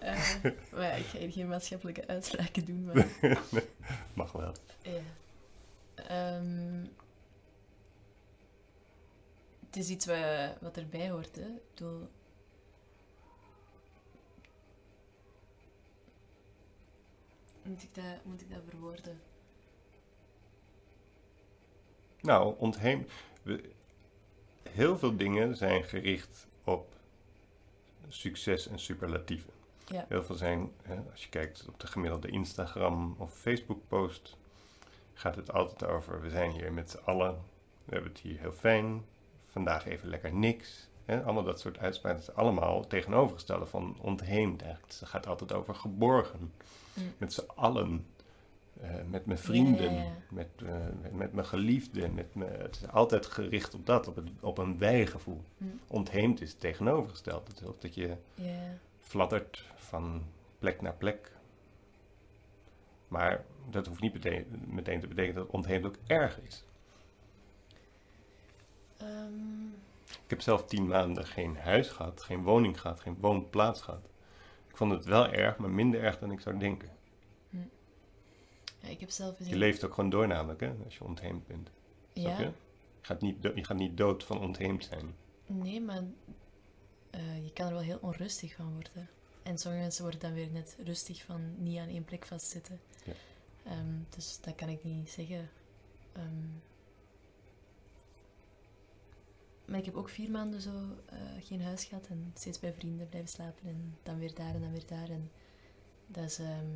Eh, 0.00 0.42
maar 0.72 0.82
ja, 0.82 0.92
ik 0.92 1.04
ga 1.04 1.18
hier 1.18 1.32
geen 1.32 1.48
maatschappelijke 1.48 2.06
uitspraken 2.06 2.64
doen, 2.64 2.84
maar... 2.84 3.06
Mag 4.14 4.32
wel. 4.32 4.54
ja. 4.82 5.00
Ehm, 5.94 6.84
het 9.66 9.76
is 9.76 9.88
iets 9.88 10.06
wat, 10.06 10.16
wat 10.60 10.76
erbij 10.76 11.10
hoort, 11.10 11.36
hè. 11.36 11.46
Ik 11.46 11.62
bedoel... 11.74 12.08
Moet 17.62 17.82
ik 17.82 17.94
dat, 17.94 18.24
moet 18.24 18.40
ik 18.40 18.50
dat 18.50 18.62
verwoorden? 18.68 19.20
Nou, 22.26 22.54
ontheemd. 22.58 23.10
we- 23.42 23.70
heel 24.70 24.98
veel 24.98 25.16
dingen 25.16 25.56
zijn 25.56 25.84
gericht 25.84 26.46
op 26.64 26.88
succes 28.08 28.68
en 28.68 28.78
superlatieven. 28.78 29.50
Ja. 29.86 30.04
Heel 30.08 30.24
veel 30.24 30.34
zijn, 30.34 30.70
hè, 30.82 30.96
als 31.12 31.22
je 31.22 31.28
kijkt 31.28 31.64
op 31.68 31.80
de 31.80 31.86
gemiddelde 31.86 32.28
Instagram 32.28 33.14
of 33.18 33.32
Facebook 33.34 33.80
post, 33.88 34.36
gaat 35.14 35.36
het 35.36 35.52
altijd 35.52 35.90
over, 35.90 36.20
we 36.20 36.30
zijn 36.30 36.50
hier 36.50 36.72
met 36.72 36.90
z'n 36.90 36.98
allen, 37.04 37.38
we 37.84 37.92
hebben 37.92 38.10
het 38.12 38.20
hier 38.20 38.38
heel 38.40 38.52
fijn, 38.52 39.04
vandaag 39.46 39.86
even 39.86 40.08
lekker 40.08 40.32
niks. 40.34 40.88
Hè, 41.04 41.22
allemaal 41.22 41.44
dat 41.44 41.60
soort 41.60 41.78
uitspraken, 41.78 42.20
is 42.20 42.34
allemaal 42.34 42.86
tegenovergestelde 42.86 43.66
van 43.66 43.96
ontheemd 44.00 44.60
eigenlijk. 44.62 44.90
Dus 44.90 45.00
het 45.00 45.08
gaat 45.08 45.26
altijd 45.26 45.52
over 45.52 45.74
geborgen, 45.74 46.52
Mm. 46.94 47.12
met 47.18 47.32
z'n 47.32 47.46
allen. 47.54 48.06
Eh, 48.80 48.90
met 49.10 49.26
mijn 49.26 49.38
vrienden, 49.38 49.92
Ja, 49.94 49.98
ja, 49.98 50.04
ja. 50.04 50.12
Met, 50.30 50.48
eh, 50.66 50.74
met, 51.02 51.12
met 51.12 51.32
mijn 51.32 51.46
geliefden. 51.46 52.14
Met 52.14 52.34
me, 52.34 52.44
het 52.44 52.76
is 52.76 52.88
altijd 52.88 53.26
gericht 53.26 53.74
op 53.74 53.86
dat, 53.86 54.08
op, 54.08 54.16
het, 54.16 54.28
op 54.40 54.58
een 54.58 54.78
wijgevoel. 54.78 55.42
Mm. 55.56 55.80
Ontheemd 55.86 56.40
is 56.40 56.50
het 56.50 56.60
tegenovergesteld. 56.60 57.52
Is 57.56 57.64
ook 57.64 57.80
dat 57.80 57.94
je 57.94 58.16
Ja. 58.34 58.54
fladdert 59.00 59.64
van 59.74 60.22
plek 60.58 60.80
naar 60.80 60.94
plek. 60.94 61.30
Maar 63.08 63.44
dat 63.70 63.86
hoeft 63.86 64.00
niet 64.00 64.12
meteen, 64.12 64.46
meteen 64.66 65.00
te 65.00 65.06
betekenen 65.06 65.34
dat 65.42 65.50
ontheemd 65.54 65.84
ook 65.86 65.96
erg 66.06 66.40
is. 66.40 66.64
Ehm, 68.96 69.64
Ik 70.06 70.32
heb 70.32 70.40
zelf 70.40 70.64
tien 70.64 70.86
maanden 70.86 71.26
geen 71.26 71.56
huis 71.56 71.88
gehad, 71.90 72.22
geen 72.22 72.42
woning 72.42 72.80
gehad, 72.80 73.00
geen 73.00 73.16
woonplaats 73.20 73.82
gehad. 73.82 74.08
Ik 74.68 74.76
vond 74.76 74.92
het 74.92 75.04
wel 75.04 75.26
erg, 75.32 75.56
maar 75.56 75.70
minder 75.70 76.02
erg 76.02 76.18
dan 76.18 76.30
ik 76.30 76.40
zou 76.40 76.58
denken. 76.58 76.88
Ja, 78.86 78.92
ik 78.92 79.00
heb 79.00 79.10
zelf 79.10 79.40
eens 79.40 79.48
Je 79.48 79.56
leeft 79.56 79.84
ook 79.84 79.94
gewoon 79.94 80.10
door 80.10 80.26
namelijk, 80.26 80.60
hè, 80.60 80.72
als 80.84 80.96
je 80.96 81.04
ontheemd 81.04 81.46
bent. 81.46 81.70
Snap 82.14 82.38
je? 82.38 82.44
Ja, 82.44 82.48
Je 82.48 82.52
gaat, 83.00 83.20
niet 83.20 83.42
do- 83.42 83.52
je 83.54 83.64
gaat 83.64 83.76
niet 83.76 83.96
dood 83.96 84.24
van 84.24 84.40
ontheemd 84.40 84.84
zijn. 84.84 85.14
nee, 85.46 85.80
maar 85.80 86.02
eh, 87.10 87.44
je 87.44 87.52
kan 87.52 87.66
er 87.66 87.72
wel 87.72 87.82
heel 87.82 87.98
onrustig 88.00 88.54
van 88.54 88.72
worden. 88.72 89.08
En 89.42 89.58
sommige 89.58 89.82
mensen 89.82 90.02
worden 90.02 90.20
dan 90.20 90.32
weer 90.32 90.50
net 90.50 90.76
rustig 90.84 91.22
van 91.24 91.62
niet 91.62 91.78
aan 91.78 91.88
één 91.88 92.04
plek 92.04 92.24
vastzitten. 92.26 92.80
Ja. 93.04 93.12
Ehm, 93.64 93.94
dus 94.16 94.38
dat 94.40 94.54
kan 94.54 94.68
ik 94.68 94.84
niet 94.84 95.10
zeggen. 95.10 95.48
Ehm, 96.12 96.46
maar 99.64 99.78
ik 99.78 99.84
heb 99.84 99.94
ook 99.96 100.08
vier 100.08 100.30
maanden 100.30 100.60
zo 100.60 100.70
eh, 101.06 101.18
geen 101.40 101.62
huis 101.62 101.84
gehad 101.84 102.06
en 102.06 102.30
steeds 102.34 102.60
bij 102.60 102.72
vrienden 102.72 103.08
blijven 103.08 103.30
slapen 103.30 103.68
en 103.68 103.96
dan 104.02 104.18
weer 104.18 104.34
daar 104.34 104.54
en 104.54 104.60
dan 104.60 104.72
weer 104.72 104.86
daar. 104.86 105.10
En 105.10 105.30
dat 106.06 106.24
is, 106.24 106.38
ehm, 106.38 106.66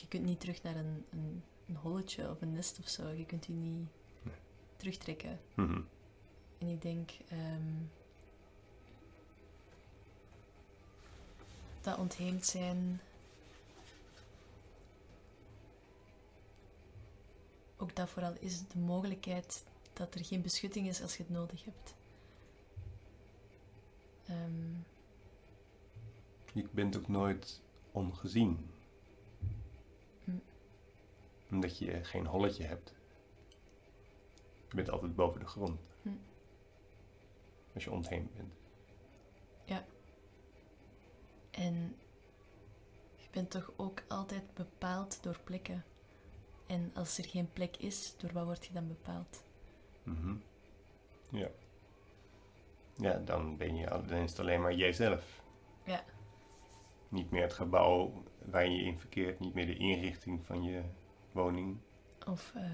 je 0.00 0.08
kunt 0.08 0.24
niet 0.24 0.40
terug 0.40 0.62
naar 0.62 0.76
een, 0.76 1.04
een, 1.10 1.42
een 1.68 1.76
holletje 1.76 2.30
of 2.30 2.40
een 2.42 2.52
nest 2.52 2.78
of 2.78 2.88
zo. 2.88 3.08
Je 3.08 3.26
kunt 3.26 3.46
je 3.46 3.52
niet 3.52 3.88
Nee. 4.22 4.34
terugtrekken. 4.76 5.40
Mhm. 5.54 5.80
En 6.58 6.68
ik 6.68 6.82
denk 6.82 7.10
ehm, 7.28 7.72
dat 11.80 11.98
ontheemd 11.98 12.46
zijn. 12.46 13.00
ook 17.78 17.96
dat 17.96 18.08
vooral 18.08 18.32
is 18.40 18.60
de 18.68 18.78
mogelijkheid 18.78 19.64
dat 19.92 20.14
er 20.14 20.24
geen 20.24 20.42
beschutting 20.42 20.86
is 20.88 21.02
als 21.02 21.16
je 21.16 21.22
het 21.22 21.32
nodig 21.32 21.64
hebt. 21.64 21.94
Ehm, 24.26 24.74
Je 26.52 26.68
bent 26.70 26.96
ook 26.96 27.08
nooit 27.08 27.60
ongezien. 27.92 28.70
Omdat 31.56 31.78
je 31.78 32.04
geen 32.04 32.26
holletje 32.26 32.64
hebt. 32.64 32.94
Je 34.68 34.74
bent 34.74 34.90
altijd 34.90 35.14
boven 35.14 35.40
de 35.40 35.46
grond. 35.46 35.80
Hm. 36.02 36.08
Als 37.74 37.84
je 37.84 37.90
ontheemd 37.90 38.34
bent. 38.34 38.52
en 41.50 41.96
je 43.16 43.26
bent 43.30 43.50
toch 43.50 43.72
ook 43.76 44.02
altijd 44.08 44.54
bepaald 44.54 45.22
door 45.22 45.38
plekken. 45.44 45.84
En 46.66 46.90
als 46.94 47.18
er 47.18 47.24
geen 47.24 47.52
plek 47.52 47.76
is, 47.76 48.14
door 48.16 48.32
wat 48.32 48.44
word 48.44 48.66
je 48.66 48.72
dan 48.72 48.88
bepaald? 48.88 49.44
Mhm. 50.02 50.34
Ja. 51.30 51.48
Ja, 52.94 53.18
dan, 53.18 53.56
ben 53.56 53.76
je, 53.76 53.86
dan 53.86 54.18
is 54.18 54.30
het 54.30 54.40
alleen 54.40 54.60
maar 54.60 54.74
jijzelf. 54.74 55.42
Ja. 55.84 56.04
Niet 57.08 57.30
meer 57.30 57.42
het 57.42 57.52
gebouw 57.52 58.22
waar 58.44 58.68
je 58.68 58.82
in 58.82 58.98
verkeert, 58.98 59.40
niet 59.40 59.54
meer 59.54 59.66
de 59.66 59.76
inrichting 59.76 60.46
van 60.46 60.62
je 60.62 60.82
woning. 61.36 61.76
Of 62.26 62.52
eh, 62.54 62.70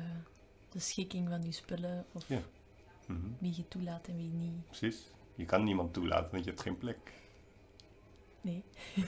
de 0.68 0.78
schikking 0.78 1.28
van 1.28 1.42
je 1.42 1.52
spullen, 1.52 2.06
of 2.12 2.28
Ja. 2.28 2.40
Mhm. 3.06 3.28
wie 3.38 3.56
je 3.56 3.68
toelaat 3.68 4.06
en 4.08 4.16
wie 4.16 4.28
niet. 4.28 4.66
Precies. 4.66 5.10
Je 5.34 5.44
kan 5.44 5.64
niemand 5.64 5.92
toelaten, 5.92 6.30
want 6.30 6.44
je 6.44 6.50
hebt 6.50 6.62
geen 6.62 6.78
plek. 6.78 7.12
Nee. 8.40 8.64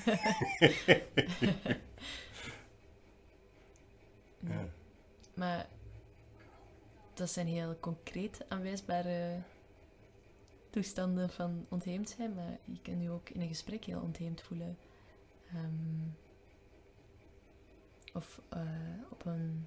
nee. 4.40 4.52
Ja. 4.56 4.68
Maar 5.34 5.68
dat 7.14 7.30
zijn 7.30 7.46
heel 7.46 7.76
concreet 7.80 8.44
aanwijsbare 8.48 9.42
toestanden 10.70 11.30
van 11.30 11.66
ontheemd 11.68 12.08
zijn, 12.10 12.34
maar 12.34 12.58
je 12.64 12.78
kan 12.82 13.00
je 13.00 13.10
ook 13.10 13.28
in 13.30 13.40
een 13.40 13.48
gesprek 13.48 13.84
heel 13.84 14.00
ontheemd 14.00 14.40
voelen. 14.40 14.78
Ehm, 15.48 16.08
of 18.14 18.40
eh, 18.48 18.61
op 19.11 19.24
een 19.27 19.66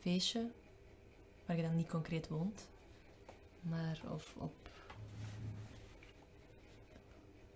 feestje, 0.00 0.50
waar 1.46 1.56
je 1.56 1.62
dan 1.62 1.76
niet 1.76 1.88
concreet 1.88 2.28
woont, 2.28 2.68
maar 3.60 4.00
of 4.12 4.34
op 4.38 4.54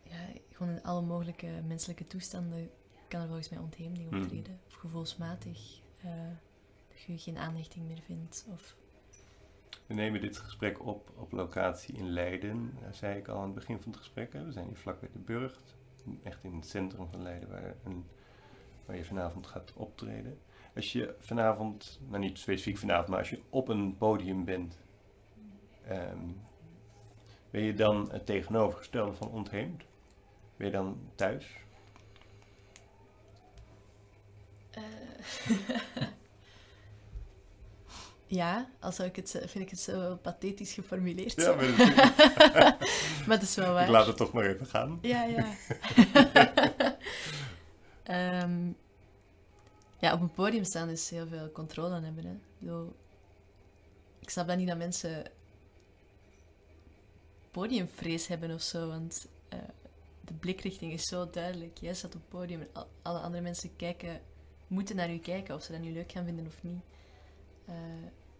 ja, 0.02 0.16
gewoon 0.52 0.72
in 0.72 0.82
alle 0.82 1.02
mogelijke 1.02 1.46
menselijke 1.66 2.04
toestanden 2.04 2.70
kan 3.08 3.20
er 3.20 3.26
volgens 3.26 3.48
mij 3.48 3.58
ontheemding 3.58 4.10
Mhm. 4.10 4.22
optreden. 4.22 4.60
Of 4.66 4.74
gevoelsmatig, 4.74 5.80
eh, 6.02 6.10
dat 6.88 7.00
je 7.02 7.18
geen 7.18 7.38
aanhechting 7.38 7.86
meer 7.86 8.00
vindt. 8.00 8.46
Of, 8.52 8.76
We 9.86 9.94
nemen 9.94 10.20
dit 10.20 10.36
gesprek 10.36 10.86
op 10.86 11.12
op 11.16 11.32
locatie 11.32 11.94
in 11.94 12.08
Leiden, 12.10 12.74
Dat 12.82 12.96
zei 12.96 13.18
ik 13.18 13.28
al 13.28 13.36
aan 13.36 13.44
het 13.44 13.54
begin 13.54 13.80
van 13.80 13.90
het 13.92 14.00
gesprek. 14.00 14.32
Hè. 14.32 14.44
We 14.44 14.52
zijn 14.52 14.66
hier 14.66 14.76
vlak 14.76 15.00
bij 15.00 15.08
de 15.12 15.18
Burgt, 15.18 15.74
echt 16.22 16.44
in 16.44 16.54
het 16.54 16.66
centrum 16.68 17.08
van 17.10 17.22
Leiden, 17.22 17.48
waar, 17.48 17.74
een, 17.84 18.04
waar 18.86 18.96
je 18.96 19.04
vanavond 19.04 19.46
gaat 19.46 19.72
optreden. 19.74 20.38
Als 20.76 20.92
je 20.92 21.14
vanavond, 21.18 22.00
nou 22.08 22.18
niet 22.22 22.38
specifiek 22.38 22.78
vanavond, 22.78 23.08
maar 23.08 23.18
als 23.18 23.30
je 23.30 23.40
op 23.50 23.68
een 23.68 23.96
podium 23.96 24.44
bent, 24.44 24.78
ehm, 25.86 26.18
ben 27.50 27.62
je 27.62 27.74
dan 27.74 28.08
het 28.12 28.26
tegenovergestelde 28.26 29.12
van 29.12 29.28
ontheemd? 29.28 29.82
Ben 30.56 30.66
je 30.66 30.72
dan 30.72 30.98
thuis? 31.14 31.46
eh, 34.70 34.82
ja, 38.26 38.68
al 38.80 38.92
zou 38.92 39.08
ik 39.08 39.16
het, 39.16 39.30
vind 39.30 39.64
ik 39.64 39.70
het 39.70 39.80
zo 39.80 40.16
pathetisch 40.16 40.72
geformuleerd. 40.72 41.34
Ja, 41.34 41.54
maar 41.54 41.66
dat- 41.66 41.76
maar 43.26 43.36
het 43.38 43.42
is 43.42 43.54
wel 43.54 43.72
waar. 43.72 43.82
ik 43.84 43.88
laat 43.88 44.06
het 44.06 44.16
toch 44.16 44.32
maar 44.32 44.44
even 44.44 44.66
gaan. 44.66 44.98
Ja, 45.02 45.24
ja. 45.24 45.46
Ehm, 48.02 48.70
ja, 49.98 50.12
op 50.12 50.20
een 50.20 50.32
podium 50.32 50.64
staan 50.64 50.88
is 50.88 51.10
heel 51.10 51.26
veel 51.26 51.52
controle 51.52 51.94
aan 51.94 52.04
hebben. 52.04 52.24
Hè. 52.24 52.36
Ik, 54.18 54.30
snap 54.30 54.46
dan 54.46 54.58
niet 54.58 54.68
dat 54.68 54.76
mensen 54.76 55.30
podiumvrees 57.50 58.26
hebben 58.26 58.54
of 58.54 58.62
zo, 58.62 58.88
want 58.88 59.26
eh, 59.48 59.58
de 60.20 60.32
blikrichting 60.34 60.92
is 60.92 61.06
zo 61.08 61.30
duidelijk. 61.30 61.78
Jij 61.78 61.94
staat 61.94 62.14
op 62.14 62.20
het 62.20 62.28
podium 62.28 62.60
en 62.60 62.68
al- 62.72 62.88
alle 63.02 63.18
andere 63.18 63.42
mensen 63.42 63.76
kijken, 63.76 64.20
moeten 64.66 64.96
naar 64.96 65.12
u 65.12 65.18
kijken 65.18 65.54
of 65.54 65.62
ze 65.62 65.72
dat 65.72 65.80
nu 65.80 65.92
leuk 65.92 66.12
gaan 66.12 66.24
vinden 66.24 66.46
of 66.46 66.62
niet. 66.62 66.82
Eh, 67.64 67.74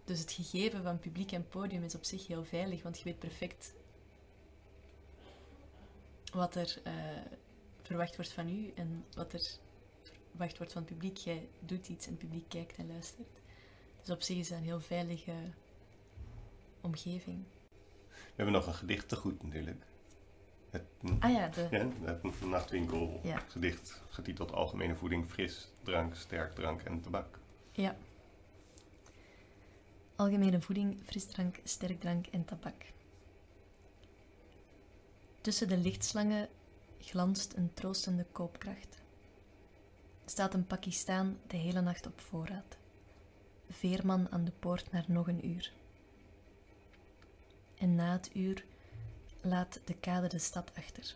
dus 0.05 0.19
het 0.19 0.31
gegeven 0.31 0.83
van 0.83 0.99
publiek 0.99 1.31
en 1.31 1.47
podium 1.47 1.83
is 1.83 1.95
op 1.95 2.03
zich 2.03 2.27
heel 2.27 2.45
veilig, 2.45 2.83
want 2.83 2.97
je 2.97 3.03
weet 3.03 3.19
perfect 3.19 3.73
wat 6.33 6.55
er 6.55 6.79
eh, 6.83 6.93
verwacht 7.83 8.15
wordt 8.15 8.31
van 8.31 8.49
u 8.49 8.71
en 8.75 9.05
wat 9.15 9.33
er 9.33 9.41
verwacht 10.29 10.57
wordt 10.57 10.73
van 10.73 10.81
het 10.81 10.91
publiek. 10.91 11.17
Jij 11.17 11.47
doet 11.59 11.87
iets 11.89 12.05
en 12.05 12.11
het 12.11 12.19
publiek 12.19 12.49
kijkt 12.49 12.77
en 12.77 12.87
luistert. 12.87 13.27
Dus 14.01 14.09
op 14.15 14.21
zich 14.21 14.37
is 14.37 14.49
dat 14.49 14.57
een 14.57 14.63
heel 14.63 14.81
veilige 14.81 15.33
omgeving. 16.81 17.43
We 18.09 18.33
hebben 18.35 18.53
nog 18.53 18.67
een 18.67 18.73
gedicht 18.73 19.09
te 19.09 19.15
goed 19.15 19.43
natuurlijk. 19.43 19.83
Het, 20.69 20.83
Ah 21.19 21.31
ja, 21.31 21.47
de, 21.47 21.67
Ja, 21.71 21.87
het 22.05 22.41
nachtwinkel 22.45 23.19
Ja. 23.23 23.37
gedicht 23.47 24.01
getiteld 24.09 24.51
Algemene 24.51 24.95
voeding, 24.95 25.25
fris, 25.29 25.67
drank, 25.83 26.15
sterk 26.15 26.53
drank 26.55 26.81
en 26.81 27.01
tabak. 27.01 27.39
ja. 27.71 27.95
Algemene 30.15 30.61
voeding, 30.61 30.97
frisdrank, 31.05 31.59
sterkdrank 31.63 32.27
en 32.27 32.45
tabak. 32.45 32.85
Tussen 35.41 35.67
de 35.67 35.77
lichtslangen 35.77 36.49
glanst 37.05 37.53
een 37.53 37.73
troostende 37.73 38.25
koopkracht. 38.31 39.01
Staat 40.25 40.53
een 40.53 40.67
Pakistaan 40.67 41.37
de 41.47 41.57
hele 41.57 41.81
nacht 41.81 42.05
op 42.05 42.19
voorraad. 42.19 42.77
Veerman 43.69 44.31
aan 44.31 44.45
de 44.45 44.51
poort 44.59 44.91
naar 44.91 45.05
nog 45.07 45.27
een 45.27 45.47
uur. 45.47 45.71
En 47.77 47.95
na 47.95 48.11
het 48.11 48.29
uur 48.33 48.65
laat 49.41 49.79
de 49.85 49.93
kade 49.93 50.27
de 50.27 50.39
stad 50.39 50.71
achter. 50.77 51.15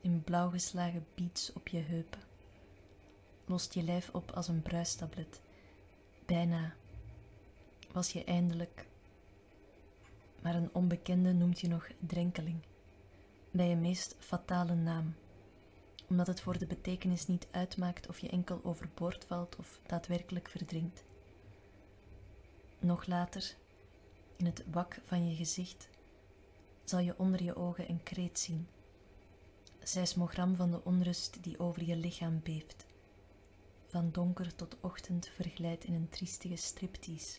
In 0.00 0.22
blauw 0.22 0.50
geslagen 0.50 1.06
beats 1.14 1.52
op 1.52 1.68
je 1.68 1.78
heupen. 1.78 2.20
Lost 3.44 3.74
je 3.74 3.82
lijf 3.82 4.10
op 4.12 4.30
als 4.30 4.48
een 4.48 4.62
bruistablet. 4.62 5.40
Bijna 6.26 6.74
was 7.92 8.12
je 8.12 8.24
eindelijk. 8.24 8.86
Maar 10.42 10.54
een 10.54 10.70
onbekende 10.72 11.32
noemt 11.32 11.60
je 11.60 11.68
nog 11.68 11.88
drenkeling. 12.06 12.62
Bij 13.52 13.68
je 13.68 13.76
meest 13.76 14.16
fatale 14.18 14.74
naam. 14.74 15.14
Omdat 16.08 16.26
het 16.26 16.40
voor 16.40 16.58
de 16.58 16.66
betekenis 16.66 17.26
niet 17.26 17.46
uitmaakt 17.50 18.08
of 18.08 18.18
je 18.18 18.28
enkel 18.28 18.60
overboord 18.62 19.24
valt 19.24 19.56
of 19.56 19.80
daadwerkelijk 19.86 20.48
verdrinkt. 20.48 21.04
Nog 22.78 23.06
later, 23.06 23.56
in 24.36 24.46
het 24.46 24.64
wak 24.70 25.00
van 25.04 25.28
je 25.28 25.36
gezicht, 25.36 25.88
zal 26.84 26.98
je 26.98 27.18
onder 27.18 27.42
je 27.42 27.56
ogen 27.56 27.90
een 27.90 28.02
kreet 28.02 28.38
zien. 28.38 28.68
Seismogram 29.82 30.54
van 30.54 30.70
de 30.70 30.84
onrust 30.84 31.42
die 31.42 31.58
over 31.58 31.84
je 31.84 31.96
lichaam 31.96 32.40
beeft. 32.42 32.86
Van 33.86 34.10
donker 34.12 34.54
tot 34.54 34.76
ochtend 34.80 35.28
verglijdt 35.28 35.84
in 35.84 35.94
een 35.94 36.08
triestige 36.08 36.56
striptease. 36.56 37.38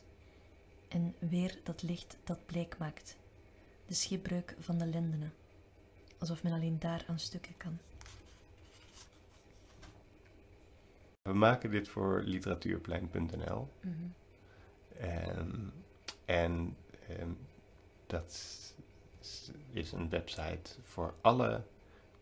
En 0.88 1.16
weer 1.20 1.60
dat 1.64 1.82
licht 1.82 2.18
dat 2.24 2.46
bleek 2.46 2.78
maakt. 2.78 3.18
De 3.86 3.94
schipbreuk 3.94 4.56
van 4.60 4.78
de 4.78 4.86
lendenen. 4.86 5.34
Alsof 6.22 6.44
men 6.44 6.54
alleen 6.54 6.80
daar 6.80 7.04
aan 7.08 7.20
stukken 7.20 7.58
kan. 7.58 7.78
We 11.22 11.34
maken 11.34 11.72
dit 11.72 11.90
voor 11.90 12.22
literatuurplein.nl. 12.24 13.68
Ehm, 15.00 15.60
en 16.26 16.76
ehm, 17.08 17.30
dat 18.08 18.26
is- 19.22 19.52
is 19.72 19.92
een 19.92 20.10
website 20.10 20.72
voor 20.84 21.14
alle 21.22 21.64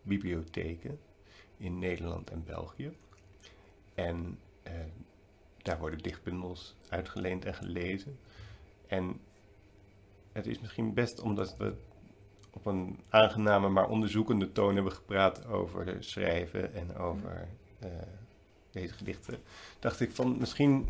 bibliotheken 0.01 0.99
in 1.57 1.79
Nederland 1.79 2.29
en 2.29 2.43
België. 2.43 2.97
En 3.93 4.39
ehm, 4.63 4.89
daar 5.57 5.79
worden 5.79 5.99
dichtbundels 5.99 6.75
uitgeleend 6.89 7.45
en 7.45 7.53
gelezen. 7.55 8.19
En 8.87 9.19
het 10.31 10.47
is 10.47 10.59
misschien 10.59 10.93
best 10.93 11.19
omdat 11.19 11.57
we 11.57 11.75
op 12.53 12.65
een 12.65 12.99
aangename 13.09 13.69
maar 13.69 13.89
onderzoekende 13.89 14.51
toon 14.51 14.75
hebben 14.75 14.93
gepraat 14.93 15.45
over 15.47 15.95
schrijven 15.99 16.73
en 16.73 16.97
over 16.97 17.47
eh, 17.79 17.89
deze 18.71 18.93
gedichten. 18.93 19.37
Dacht 19.79 19.99
ik 19.99 20.11
van 20.11 20.37
misschien 20.39 20.89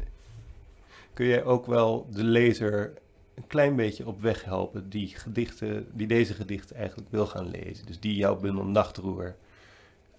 kun 1.13 1.25
jij 1.25 1.43
ook 1.43 1.65
wel 1.65 2.07
de 2.11 2.23
lezer 2.23 2.93
een 3.35 3.47
klein 3.47 3.75
beetje 3.75 4.07
op 4.07 4.21
weg 4.21 4.43
helpen 4.43 4.89
die 4.89 5.07
gedichten, 5.07 5.87
die 5.93 6.07
deze 6.07 6.33
gedichten 6.33 6.75
eigenlijk 6.75 7.09
wil 7.11 7.25
gaan 7.25 7.49
lezen. 7.49 7.85
Dus 7.85 7.99
die 7.99 8.15
jouw 8.15 8.35
bundel 8.39 8.65
Nachtroer 8.65 9.35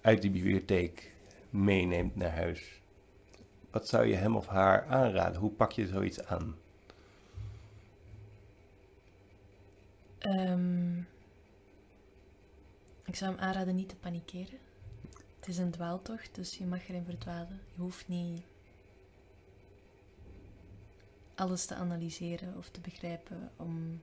uit 0.01 0.22
die 0.22 0.30
bibliotheek 0.30 1.12
meeneemt 1.51 2.16
naar 2.16 2.36
huis. 2.36 2.80
Wat 3.70 3.88
zou 3.88 4.07
je 4.07 4.14
hem 4.14 4.36
of 4.36 4.47
haar 4.47 4.86
aanraden? 4.86 5.41
Hoe 5.41 5.51
pak 5.51 5.72
je 5.72 5.86
zoiets 5.86 6.24
aan? 6.24 6.57
Ehm, 10.18 11.03
ik 13.11 13.17
zou 13.17 13.31
hem 13.31 13.41
aanraden 13.41 13.75
niet 13.75 13.89
te 13.89 13.97
panikeren. 13.97 14.59
Het 15.39 15.49
is 15.49 15.59
een 15.59 15.71
dwaaltocht, 15.71 16.35
dus 16.35 16.59
je 16.59 16.67
mag 16.67 16.89
erin 16.89 17.05
verdwalen. 17.05 17.61
Je 17.75 17.81
hoeft 17.81 18.09
niet 18.09 18.43
alles 21.35 21.67
te 21.67 21.75
analyseren 21.75 22.57
of 22.57 22.69
te 22.69 22.81
begrijpen 22.81 23.53
om, 23.57 24.03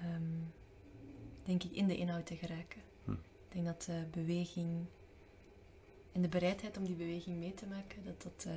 ehm, 0.00 0.22
denk 1.44 1.62
ik, 1.62 1.72
in 1.72 1.86
de 1.86 1.96
inhoud 1.96 2.26
te 2.26 2.36
geraken. 2.36 2.82
Hm. 3.04 3.12
Ik 3.12 3.52
denk 3.52 3.64
dat 3.64 3.82
de 3.82 4.06
beweging 4.10 4.86
en 6.12 6.22
de 6.22 6.28
bereidheid 6.28 6.76
om 6.76 6.84
die 6.84 6.94
beweging 6.94 7.36
mee 7.38 7.54
te 7.54 7.66
maken, 7.66 8.04
dat 8.04 8.22
dat 8.22 8.44
eh, 8.46 8.54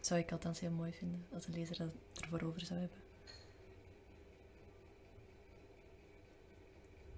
zou 0.00 0.20
ik 0.20 0.32
althans 0.32 0.60
heel 0.60 0.70
mooi 0.70 0.92
vinden 0.92 1.26
als 1.32 1.46
de 1.46 1.52
lezer 1.52 1.78
dat 1.78 1.92
ervoor 2.20 2.42
over 2.42 2.60
zou 2.60 2.80
hebben. 2.80 2.98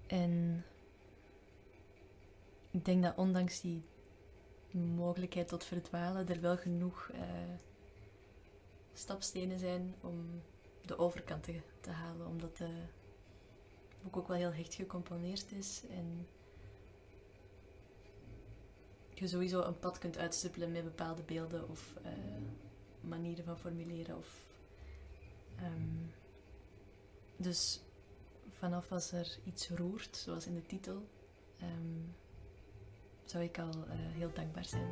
En 0.07 0.65
ik 2.71 2.85
denk 2.85 3.03
dat 3.03 3.17
ondanks 3.17 3.61
die 3.61 3.83
mogelijkheid 4.71 5.47
tot 5.47 5.63
verdwalen 5.63 6.27
er 6.27 6.41
wel 6.41 6.57
genoeg 6.57 7.09
eh, 7.13 7.21
stapstenen 8.93 9.59
zijn 9.59 9.95
om 10.01 10.41
de 10.85 10.97
overkant 10.97 11.43
te, 11.79 11.89
halen, 11.89 12.27
omdat 12.27 12.57
de 12.57 12.69
boek 14.01 14.17
ook 14.17 14.27
wel 14.27 14.37
heel 14.37 14.53
hecht 14.53 14.73
gecomponeerd 14.73 15.51
is 15.51 15.83
en 15.89 16.27
je 19.13 19.27
sowieso 19.27 19.61
een 19.61 19.79
pad 19.79 19.97
kunt 19.97 20.17
uitstippelen 20.17 20.71
met 20.71 20.83
bepaalde 20.83 21.21
beelden 21.21 21.69
of 21.69 21.93
eh, 22.03 22.11
manieren 23.01 23.45
van 23.45 23.59
formuleren. 23.59 24.17
Of, 24.17 24.45
ehm, 25.55 26.05
dus 27.37 27.81
vanaf 28.63 28.91
als 28.91 29.11
er 29.11 29.37
iets 29.43 29.69
roert, 29.69 30.17
zoals 30.17 30.45
in 30.47 30.53
de 30.53 30.65
titel, 30.65 31.09
ehm, 31.59 31.99
zou 33.23 33.43
ik 33.43 33.59
al 33.59 33.69
eh, 33.69 33.95
heel 33.95 34.29
dankbaar 34.33 34.65
zijn. 34.65 34.91